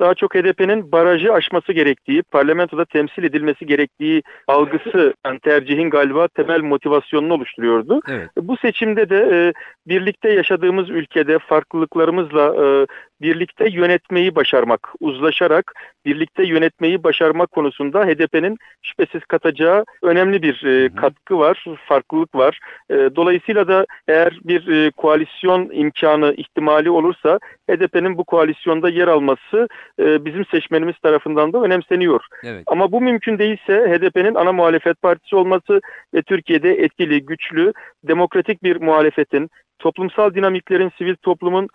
daha 0.00 0.14
çok 0.14 0.34
HDP'nin 0.34 0.92
barajı 0.92 1.32
aşması 1.32 1.72
gerektiği, 1.72 2.22
parlamentoda 2.22 2.84
temsil 2.84 3.24
edilmesi 3.24 3.66
gerektiği 3.66 4.22
algısı 4.48 5.14
yani 5.26 5.38
tercihin 5.40 5.90
galiba 5.90 6.28
temel 6.28 6.60
motivasyonunu 6.60 7.34
oluşturuyordu. 7.34 8.00
Evet. 8.08 8.28
Bu 8.36 8.56
seçimde 8.56 9.10
de 9.10 9.28
e, 9.32 9.52
birlikte 9.86 10.32
yaşadığımız 10.32 10.90
ülkede 10.90 11.38
farklılıklarımızla 11.38 12.54
e, 12.64 12.86
birlikte 13.22 13.68
yönetmeyi 13.70 14.34
başarmak, 14.34 14.92
uzlaşarak 15.00 15.74
birlikte 16.04 16.46
yönetmeyi 16.46 17.04
başarmak 17.04 17.50
konusunda 17.50 18.06
HDP'nin 18.06 18.58
şüphesiz 18.82 19.24
katacağı 19.24 19.84
önemli 20.02 20.42
bir 20.42 20.64
e, 20.64 20.94
katkı 20.94 21.38
var, 21.38 21.64
farklılık 21.88 22.34
var. 22.34 22.60
E, 22.90 22.94
dolayısıyla 22.94 23.68
da 23.68 23.86
eğer 24.08 24.38
bir 24.44 24.68
e, 24.68 24.90
koalisyon 24.90 25.70
imkanı, 25.72 26.34
ihtimali 26.36 26.90
olursa 26.90 27.38
HDP'nin 27.70 28.18
bu 28.18 28.24
koalisyonda 28.24 28.88
yer 28.88 29.08
alması 29.08 29.68
e, 29.98 30.24
bizim 30.24 30.46
seçmenimiz 30.46 30.98
tarafından 30.98 31.52
da 31.52 31.62
önemseniyor. 31.62 32.20
Evet. 32.44 32.62
Ama 32.66 32.92
bu 32.92 33.00
mümkün 33.00 33.38
değilse 33.38 33.72
HDP'nin 33.72 34.34
ana 34.34 34.52
muhalefet 34.52 35.02
partisi 35.02 35.36
olması 35.36 35.80
ve 36.14 36.22
Türkiye'de 36.22 36.70
etkili, 36.70 37.26
güçlü, 37.26 37.72
demokratik 38.04 38.62
bir 38.62 38.80
muhalefetin 38.80 39.50
toplumsal 39.80 40.34
dinamiklerin 40.34 40.92
sivil 40.98 41.16
toplumun 41.16 41.68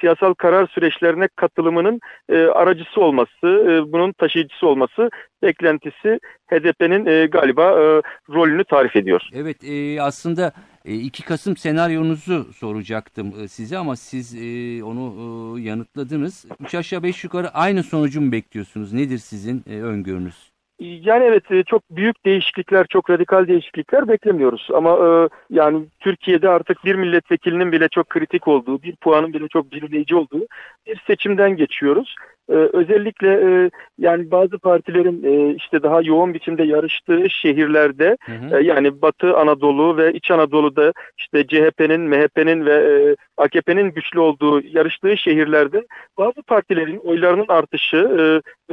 siyasal 0.00 0.34
karar 0.34 0.66
süreçlerine 0.66 1.28
katılımının 1.36 2.00
e, 2.28 2.36
aracısı 2.36 3.00
olması, 3.00 3.46
e, 3.46 3.92
bunun 3.92 4.12
taşıyıcısı 4.12 4.66
olması 4.66 5.10
beklentisi 5.42 6.20
HDP'nin 6.50 7.06
e, 7.06 7.26
galiba 7.26 7.62
e, 7.62 8.02
rolünü 8.34 8.64
tarif 8.64 8.96
ediyor. 8.96 9.22
Evet 9.34 9.64
e, 9.64 10.02
aslında 10.02 10.52
e, 10.84 10.94
2 10.94 11.24
Kasım 11.24 11.56
senaryonuzu 11.56 12.52
soracaktım 12.52 13.34
e, 13.44 13.48
size 13.48 13.78
ama 13.78 13.96
siz 13.96 14.34
e, 14.34 14.84
onu 14.84 15.14
e, 15.58 15.62
yanıtladınız. 15.62 16.44
3 16.60 16.74
aşağı 16.74 17.02
5 17.02 17.24
yukarı 17.24 17.48
aynı 17.48 17.82
sonucu 17.82 18.20
mu 18.20 18.32
bekliyorsunuz? 18.32 18.92
Nedir 18.92 19.18
sizin 19.18 19.64
e, 19.70 19.80
öngörünüz? 19.80 20.51
Yani 20.80 21.24
evet 21.24 21.50
e, 21.50 21.62
çok 21.62 21.82
büyük 21.90 22.24
değişiklikler, 22.24 22.86
çok 22.86 23.10
radikal 23.10 23.48
değişiklikler 23.48 24.08
beklemiyoruz. 24.08 24.68
Ama 24.74 24.90
e, 24.90 25.28
yani 25.50 25.84
Türkiye'de 26.00 26.48
artık 26.48 26.84
bir 26.84 26.94
milletvekilinin 26.94 27.72
bile 27.72 27.88
çok 27.88 28.08
kritik 28.08 28.48
olduğu, 28.48 28.82
bir 28.82 28.96
puanın 28.96 29.32
bile 29.32 29.48
çok 29.48 29.72
belirleyici 29.72 30.16
olduğu 30.16 30.46
bir 30.86 31.02
seçimden 31.06 31.56
geçiyoruz. 31.56 32.14
Ee, 32.48 32.54
özellikle 32.54 33.28
e, 33.28 33.70
yani 33.98 34.30
bazı 34.30 34.58
partilerin 34.58 35.22
e, 35.24 35.54
işte 35.54 35.82
daha 35.82 36.02
yoğun 36.02 36.34
biçimde 36.34 36.62
yarıştığı 36.62 37.30
şehirlerde 37.30 38.16
hı 38.26 38.32
hı. 38.32 38.58
E, 38.58 38.64
yani 38.64 39.02
Batı 39.02 39.36
Anadolu 39.36 39.96
ve 39.96 40.12
İç 40.12 40.30
Anadolu'da 40.30 40.92
işte 41.18 41.46
CHP'nin, 41.46 42.00
MHP'nin 42.00 42.66
ve 42.66 42.74
e, 42.74 43.16
AKP'nin 43.36 43.90
güçlü 43.90 44.20
olduğu 44.20 44.62
yarıştığı 44.66 45.16
şehirlerde 45.16 45.86
bazı 46.18 46.42
partilerin 46.42 46.98
oylarının 46.98 47.46
artışı 47.48 47.96
e, 47.96 48.22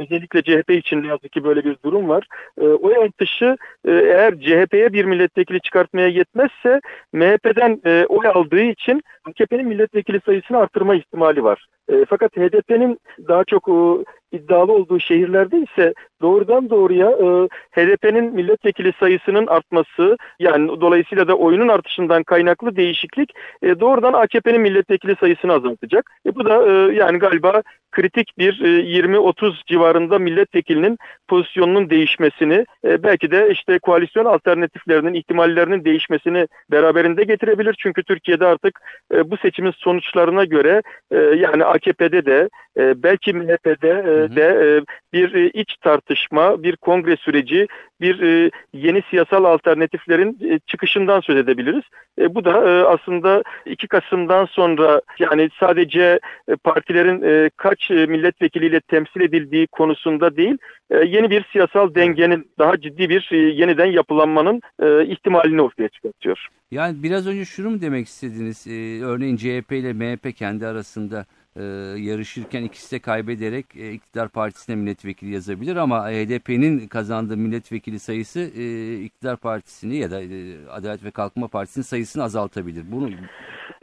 özellikle 0.00 0.42
CHP 0.42 0.70
için 0.70 1.02
ne 1.02 1.06
yazık 1.06 1.32
ki 1.32 1.44
böyle 1.44 1.64
bir 1.64 1.76
durum 1.84 2.08
var. 2.08 2.26
E, 2.60 2.64
oy 2.64 2.96
artışı 2.96 3.56
e, 3.84 3.90
eğer 3.92 4.40
CHP'ye 4.40 4.92
bir 4.92 5.04
milletvekili 5.04 5.60
çıkartmaya 5.60 6.08
yetmezse 6.08 6.80
MHP'den 7.12 7.80
e, 7.86 8.06
oy 8.08 8.26
aldığı 8.26 8.62
için 8.62 9.02
AKP'nin 9.24 9.68
milletvekili 9.68 10.20
sayısını 10.26 10.58
artırma 10.58 10.94
ihtimali 10.94 11.44
var. 11.44 11.66
E, 11.90 12.04
fakat 12.08 12.36
HDP'nin 12.36 12.98
daha 13.28 13.44
çok 13.44 13.68
e, 13.68 14.04
iddialı 14.32 14.72
olduğu 14.72 15.00
şehirlerde 15.00 15.58
ise 15.58 15.94
doğrudan 16.22 16.70
doğruya 16.70 17.10
e, 17.10 17.48
HDP'nin 17.70 18.34
milletvekili 18.34 18.92
sayısının 19.00 19.46
artması 19.46 20.16
yani 20.38 20.80
dolayısıyla 20.80 21.28
da 21.28 21.34
oyunun 21.34 21.68
artışından 21.68 22.22
kaynaklı 22.22 22.76
değişiklik 22.76 23.32
e, 23.62 23.80
doğrudan 23.80 24.12
AKP'nin 24.12 24.60
milletvekili 24.60 25.16
sayısını 25.20 25.52
azaltacak. 25.52 26.10
E, 26.26 26.34
bu 26.34 26.44
da 26.44 26.66
e, 26.66 26.94
yani 26.94 27.18
galiba 27.18 27.62
kritik 27.90 28.38
bir 28.38 28.60
e, 28.60 29.00
20-30 29.00 29.66
civarında 29.66 30.18
milletvekilinin 30.18 30.98
pozisyonunun 31.28 31.90
değişmesini 31.90 32.66
e, 32.84 33.02
belki 33.02 33.30
de 33.30 33.48
işte 33.52 33.78
koalisyon 33.78 34.24
alternatiflerinin 34.24 35.14
ihtimallerinin 35.14 35.84
değişmesini 35.84 36.46
beraberinde 36.70 37.24
getirebilir. 37.24 37.76
Çünkü 37.78 38.02
Türkiye'de 38.02 38.46
artık 38.46 38.80
e, 39.14 39.30
bu 39.30 39.36
seçimin 39.36 39.70
sonuçlarına 39.70 40.44
göre 40.44 40.82
e, 41.10 41.16
yani 41.16 41.64
AKP'de 41.64 42.26
de 42.26 42.48
e, 42.78 43.02
belki 43.02 43.32
MHP'de 43.32 43.88
e, 43.88 44.36
de 44.36 44.42
e, 44.42 44.68
bir 45.12 45.34
e, 45.34 45.50
iç 45.50 45.76
tartışma, 45.76 46.62
bir 46.62 46.76
kongre 46.76 47.16
süreci, 47.16 47.66
bir 48.00 48.22
e, 48.22 48.50
yeni 48.72 49.02
siyasal 49.10 49.44
alternatiflerin 49.44 50.38
e, 50.50 50.58
çıkışından 50.58 51.20
söz 51.20 51.36
edebiliriz. 51.36 51.84
E, 52.18 52.34
bu 52.34 52.44
da 52.44 52.50
e, 52.50 52.84
aslında 52.84 53.42
2 53.66 53.88
Kasım'dan 53.88 54.44
sonra 54.44 55.00
yani 55.18 55.50
sadece 55.60 56.20
e, 56.48 56.56
partilerin 56.56 57.22
e, 57.22 57.50
kaç 57.80 57.90
e, 57.90 58.06
milletvekiliyle 58.06 58.80
temsil 58.80 59.20
edildiği 59.20 59.66
konusunda 59.66 60.36
değil, 60.36 60.58
e, 60.90 60.96
yeni 60.96 61.30
bir 61.30 61.44
siyasal 61.52 61.94
dengenin 61.94 62.50
daha 62.58 62.80
ciddi 62.80 63.08
bir 63.08 63.28
e, 63.32 63.36
yeniden 63.36 63.86
yapılanmanın 63.86 64.60
ihtimalini 65.06 65.62
ortaya 65.62 65.88
çıkartıyor. 65.88 66.46
Yani 66.70 67.02
biraz 67.02 67.26
önce 67.26 67.44
şunu 67.44 67.70
mu 67.70 67.80
demek 67.80 68.06
istediniz? 68.06 68.66
Örneğin 69.02 69.36
CHP 69.36 69.72
ile 69.72 69.92
MHP 69.92 70.36
kendi 70.36 70.66
arasında 70.66 71.26
e, 71.56 71.62
yarışırken 71.96 72.62
ikisi 72.62 72.96
de 72.96 72.98
kaybederek 72.98 73.76
e, 73.76 73.92
iktidar 73.92 74.28
partisine 74.28 74.76
milletvekili 74.76 75.30
yazabilir 75.34 75.76
ama 75.76 76.10
HDP'nin 76.10 76.88
kazandığı 76.88 77.36
milletvekili 77.36 77.98
sayısı 77.98 78.40
e, 78.40 78.94
iktidar 78.94 79.36
partisini 79.36 79.96
ya 79.96 80.10
da 80.10 80.22
e, 80.22 80.68
Adalet 80.70 81.04
ve 81.04 81.10
Kalkınma 81.10 81.48
Partisi'nin 81.48 81.84
sayısını 81.84 82.22
azaltabilir. 82.22 82.84
Bunu 82.92 83.10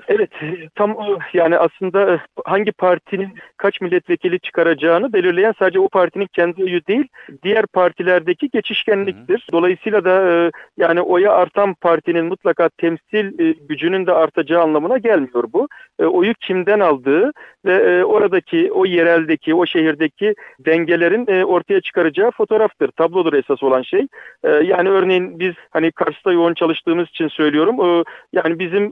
Evet 0.08 0.30
tam 0.76 0.96
o 0.96 1.20
yani 1.34 1.58
aslında 1.58 2.14
e, 2.14 2.20
hangi 2.46 2.72
partinin 2.72 3.30
kaç 3.58 3.82
milletvekili 3.82 4.40
çıkaracağını 4.40 5.14
belirleyen 5.14 5.54
sadece 5.60 5.80
o 5.80 5.90
partinin 5.90 6.28
kendi 6.34 6.64
oyu 6.64 6.86
değil 6.88 7.08
diğer 7.44 7.66
partilerdeki 7.66 8.50
geçişkenliktir. 8.50 9.48
Dolayısıyla 9.52 10.06
da 10.06 10.32
e, 10.32 10.52
yani 10.78 11.02
oya 11.02 11.34
artan 11.34 11.74
partinin 11.74 12.26
mutlaka 12.26 12.70
temsil 12.70 13.40
e, 13.40 13.56
gücünün 13.70 14.06
de 14.06 14.12
artacağı 14.12 14.64
anlamına 14.64 14.98
gelmiyor 14.98 15.44
bu. 15.54 15.68
Oyu 16.00 16.34
kimden 16.34 16.80
aldığı 16.80 17.32
ve 17.68 18.06
oradaki 18.06 18.72
o 18.72 18.86
yereldeki 18.86 19.54
o 19.54 19.66
şehirdeki 19.66 20.36
dengelerin 20.60 21.44
ortaya 21.44 21.82
çıkaracağı 21.82 22.32
fotoğraftır. 22.32 22.92
Tablodur 22.92 23.34
esas 23.34 23.64
olan 23.64 23.82
şey. 23.82 24.08
Yani 24.44 24.90
örneğin 24.90 25.40
biz 25.40 25.54
hani 25.72 25.92
Kars'ta 25.92 26.32
yoğun 26.32 26.54
çalıştığımız 26.54 27.10
için 27.10 27.28
söylüyorum. 27.28 28.04
Yani 28.34 28.60
bizim 28.60 28.92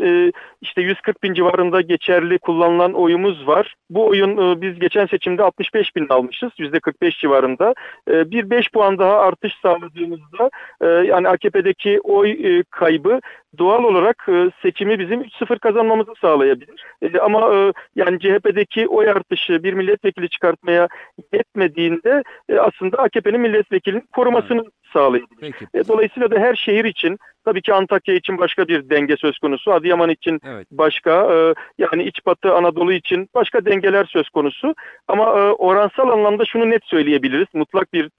işte 0.62 0.82
140 0.82 1.24
bin 1.24 1.34
civarında 1.34 1.82
geçerli 1.82 2.40
kullanılan 2.40 2.94
oyumuz 2.94 3.48
var. 3.48 3.76
Bu 3.90 4.08
oyun 4.08 4.38
e, 4.38 4.62
biz 4.62 4.80
geçen 4.80 5.06
seçimde 5.06 5.44
65 5.44 5.96
bin 5.96 6.08
almışız. 6.10 6.52
%45 6.60 7.20
civarında. 7.20 7.74
E, 8.10 8.32
bir 8.32 8.50
5 8.50 8.72
puan 8.72 9.00
daha 9.00 9.20
artış 9.20 9.54
sağladığımızda 9.62 10.50
e, 10.82 10.88
yani 10.88 11.30
AKP'deki 11.30 12.00
oy 12.04 12.64
kaybı 12.70 13.20
doğal 13.58 13.84
olarak 13.84 14.28
seçimi 14.62 15.00
bizim 15.00 15.22
3-0 15.22 15.60
kazanmamızı 15.60 16.12
sağlayabilir. 16.22 16.84
Ama 17.22 17.72
yani 17.96 18.20
CHP'deki 18.20 18.65
oy 18.90 19.10
artışı 19.10 19.64
bir 19.64 19.74
milletvekili 19.74 20.30
çıkartmaya 20.30 20.88
yetmediğinde 21.34 22.24
aslında 22.60 22.98
AKP'nin 22.98 23.42
milletvekilinin 23.42 24.08
korumasını 24.14 24.64
sağlayabilir. 24.94 25.38
Peki. 25.42 25.88
Dolayısıyla 25.88 26.32
da 26.32 26.40
her 26.40 26.56
şehir 26.56 26.86
için 26.86 27.18
tabii 27.46 27.62
ki 27.62 27.74
Antakya 27.74 28.16
için 28.16 28.38
başka 28.38 28.68
bir 28.68 28.90
denge 28.90 29.18
söz 29.18 29.40
konusu. 29.40 29.74
Adıyaman 29.74 30.10
için 30.10 30.40
evet. 30.48 30.68
başka 30.72 31.30
yani 31.78 32.04
iç 32.04 32.26
batı 32.26 32.54
Anadolu 32.54 32.94
için 32.94 33.30
başka 33.36 33.66
dengeler 33.66 34.06
söz 34.06 34.30
konusu. 34.30 34.76
Ama 35.08 35.32
oransal 35.52 36.10
anlamda 36.10 36.46
şunu 36.46 36.70
net 36.70 36.86
söyleyebiliriz. 36.86 37.48
Mutlak 37.54 37.94
bir 37.94 38.10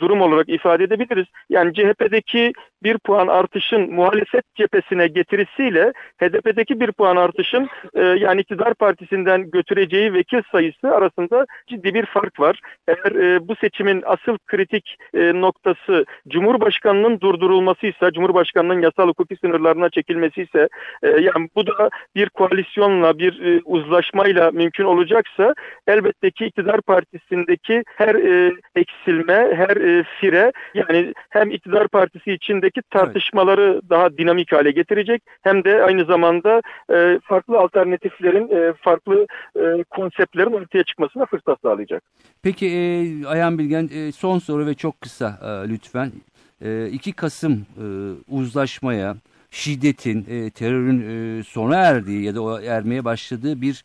durum 0.00 0.20
olarak 0.20 0.48
ifade 0.48 0.84
edebiliriz. 0.84 1.26
Yani 1.50 1.74
CHP'deki 1.74 2.52
bir 2.82 2.98
puan 2.98 3.26
artışın 3.26 3.94
muhalefet 3.94 4.54
cephesine 4.54 5.06
getirisiyle 5.06 5.92
HDP'deki 6.22 6.80
bir 6.80 6.92
puan 6.92 7.16
artışın 7.16 7.68
yani 7.94 8.40
iktidar 8.40 8.74
partisinden 8.74 9.50
götüreceği 9.50 10.14
vekil 10.14 10.42
sayısı 10.52 10.88
arasında 10.88 11.46
ciddi 11.66 11.94
bir 11.94 12.06
fark 12.06 12.40
var. 12.40 12.60
Eğer 12.88 13.38
bu 13.48 13.56
seçimin 13.56 14.02
asıl 14.06 14.38
kritik 14.46 14.96
noktası 15.14 16.04
Cumhurbaşkanının 16.28 17.20
durdurulmasıysa, 17.20 18.12
Cumhurbaşkanının 18.12 18.82
yasal 18.82 19.08
hukuki 19.08 19.36
sınırlarına 19.36 19.90
çekilmesiyse, 19.90 20.68
e, 21.02 21.08
yani 21.08 21.48
bu 21.56 21.66
da 21.66 21.90
bir 22.14 22.28
koalisyonla, 22.28 23.18
bir 23.18 23.40
e, 23.42 23.60
uzlaşmayla 23.64 24.50
mümkün 24.50 24.84
olacaksa 24.84 25.54
elbette 25.86 26.30
ki 26.30 26.46
iktidar 26.46 26.80
partisindeki 26.80 27.82
her 27.86 28.14
e, 28.14 28.52
eksilme, 28.76 29.50
her 29.54 29.76
e, 29.76 30.04
fire 30.20 30.52
yani 30.74 31.12
hem 31.30 31.50
iktidar 31.50 31.88
partisi 31.88 32.32
içindeki 32.32 32.82
tartışmaları 32.90 33.72
evet. 33.72 33.90
daha 33.90 34.18
dinamik 34.18 34.52
hale 34.52 34.70
getirecek 34.70 35.22
hem 35.42 35.64
de 35.64 35.82
aynı 35.82 36.04
zamanda 36.04 36.62
e, 36.92 37.18
farklı 37.22 37.58
alternatiflerin, 37.58 38.48
e, 38.48 38.72
farklı 38.72 39.26
e, 39.56 39.84
konseptlerin 39.90 40.52
ortaya 40.52 40.84
çıkmasına 40.84 41.26
fırsat 41.26 41.58
sağlayacak. 41.62 42.02
Peki 42.42 42.66
e, 42.66 43.26
Ayhan 43.26 43.58
Bilgen 43.58 43.88
e, 43.94 44.12
son 44.12 44.38
soru 44.38 44.66
ve 44.66 44.74
çok 44.74 45.00
kısa 45.00 45.38
e, 45.42 45.68
lütfen. 45.68 46.12
2 46.60 47.10
ee, 47.10 47.12
Kasım 47.12 47.52
e, 47.52 47.86
uzlaşmaya, 48.28 49.16
şiddetin, 49.50 50.26
e, 50.30 50.50
terörün 50.50 51.00
e, 51.00 51.42
sona 51.42 51.76
erdiği 51.76 52.24
ya 52.24 52.34
da 52.34 52.42
o 52.42 52.60
ermeye 52.60 53.04
başladığı 53.04 53.60
bir 53.60 53.84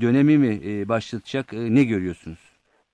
dönemi 0.00 0.38
mi 0.38 0.88
başlatacak 0.88 1.52
ne 1.52 1.84
görüyorsunuz? 1.84 2.38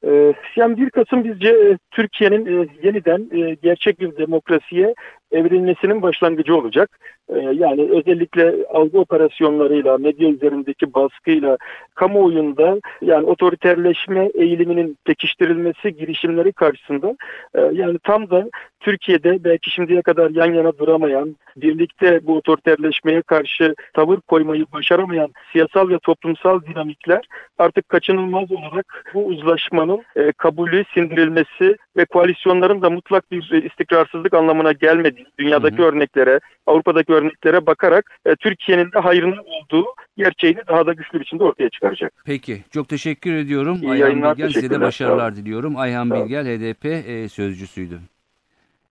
Ee, 0.06 0.32
yani 0.56 0.76
1 0.76 0.90
Kasım 0.90 1.24
bizce 1.24 1.78
Türkiye'nin 1.90 2.70
yeniden 2.82 3.28
gerçek 3.62 4.00
bir 4.00 4.16
demokrasiye 4.16 4.94
evrilmesinin 5.34 6.02
başlangıcı 6.02 6.56
olacak. 6.56 6.98
Ee, 7.28 7.38
yani 7.38 7.88
özellikle 7.90 8.54
algı 8.72 9.00
operasyonlarıyla, 9.00 9.98
medya 9.98 10.28
üzerindeki 10.28 10.94
baskıyla, 10.94 11.56
kamuoyunda 11.94 12.80
yani 13.02 13.26
otoriterleşme 13.26 14.30
eğiliminin 14.34 14.98
pekiştirilmesi 15.04 15.96
girişimleri 15.96 16.52
karşısında 16.52 17.16
e, 17.54 17.60
yani 17.60 17.98
tam 17.98 18.30
da 18.30 18.50
Türkiye'de 18.80 19.44
belki 19.44 19.70
şimdiye 19.70 20.02
kadar 20.02 20.30
yan 20.30 20.52
yana 20.52 20.78
duramayan, 20.78 21.36
birlikte 21.56 22.26
bu 22.26 22.36
otoriterleşmeye 22.36 23.22
karşı 23.22 23.74
tavır 23.94 24.20
koymayı 24.20 24.66
başaramayan 24.72 25.32
siyasal 25.52 25.88
ve 25.88 25.98
toplumsal 25.98 26.60
dinamikler 26.62 27.24
artık 27.58 27.88
kaçınılmaz 27.88 28.52
olarak 28.52 29.04
bu 29.14 29.26
uzlaşmanın 29.26 30.02
e, 30.16 30.32
kabulü, 30.32 30.84
sindirilmesi 30.94 31.76
ve 31.96 32.04
koalisyonların 32.04 32.82
da 32.82 32.90
mutlak 32.90 33.30
bir 33.30 33.62
istikrarsızlık 33.64 34.34
anlamına 34.34 34.72
gelmediği, 34.72 35.23
dünyadaki 35.38 35.78
hı 35.78 35.82
hı. 35.82 35.86
örneklere, 35.86 36.40
Avrupa'daki 36.66 37.12
örneklere 37.12 37.66
bakarak 37.66 38.18
e, 38.26 38.36
Türkiye'nin 38.36 38.92
de 38.92 38.98
hayrına 38.98 39.40
olduğu 39.40 39.86
gerçeğini 40.16 40.60
daha 40.68 40.86
da 40.86 40.92
güçlü 40.92 41.20
biçimde 41.20 41.44
ortaya 41.44 41.70
çıkaracak. 41.70 42.12
Peki. 42.24 42.64
Çok 42.70 42.88
teşekkür 42.88 43.34
ediyorum. 43.34 43.78
İyi 43.82 44.04
Ayhan 44.04 44.36
Bilgel 44.38 44.48
size 44.48 44.70
de 44.70 44.80
başarılar 44.80 45.36
diliyorum. 45.36 45.76
Ayhan 45.76 46.10
Bilgel 46.10 46.46
HDP 46.46 46.84
e, 46.84 47.28
sözcüsüydü. 47.28 48.00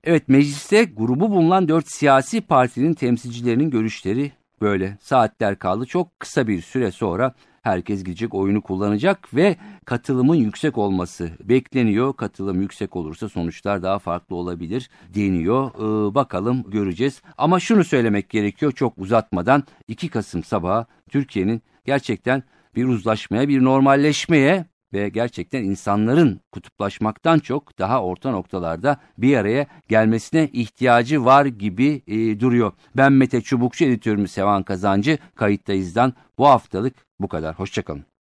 Evet 0.04 0.30
mecliste 0.30 0.84
grubu 0.84 1.32
bulunan 1.32 1.68
dört 1.68 1.88
siyasi 1.88 2.42
partinin 2.42 2.94
temsilcilerinin 2.94 3.70
görüşleri 3.70 4.32
böyle. 4.62 4.98
Saatler 5.00 5.60
kaldı. 5.60 5.86
Çok 5.86 6.20
kısa 6.20 6.48
bir 6.48 6.62
süre 6.62 6.92
sonra 6.92 7.34
herkes 7.64 8.04
gidecek 8.04 8.34
oyunu 8.34 8.62
kullanacak 8.62 9.34
ve 9.34 9.56
katılımın 9.86 10.36
yüksek 10.36 10.78
olması 10.78 11.32
bekleniyor. 11.44 12.14
Katılım 12.14 12.62
yüksek 12.62 12.96
olursa 12.96 13.30
sonuçlar 13.30 13.84
daha 13.84 14.00
farklı 14.00 14.36
olabilir 14.36 14.90
deniyor. 15.16 15.72
Ee, 15.76 16.16
bakalım 16.16 16.64
göreceğiz. 16.72 17.22
Ama 17.38 17.60
şunu 17.60 17.84
söylemek 17.84 18.30
gerekiyor 18.30 18.72
çok 18.72 18.98
uzatmadan 18.98 19.64
2 19.88 20.10
Kasım 20.10 20.44
sabahı 20.44 20.86
Türkiye'nin 21.10 21.62
gerçekten 21.86 22.44
bir 22.76 22.86
uzlaşmaya, 22.86 23.48
bir 23.48 23.64
normalleşmeye 23.64 24.66
ve 24.94 25.10
gerçekten 25.10 25.64
insanların 25.64 26.40
kutuplaşmaktan 26.52 27.40
çok 27.40 27.80
daha 27.80 28.04
orta 28.04 28.32
noktalarda 28.32 28.98
bir 29.18 29.38
araya 29.38 29.68
gelmesine 29.88 30.50
ihtiyacı 30.54 31.26
var 31.26 31.46
gibi 31.46 32.02
e, 32.08 32.40
duruyor. 32.40 32.72
Ben 32.98 33.14
Mete 33.14 33.42
Çubukçu 33.42 33.86
editörümüz 33.86 34.32
Sevan 34.32 34.64
Kazancı 34.64 35.18
kayıttayızdan 35.36 36.14
bu 36.38 36.48
haftalık 36.48 36.94
bu 37.24 37.28
kadar. 37.28 37.60
Hoşçakalın. 37.60 38.13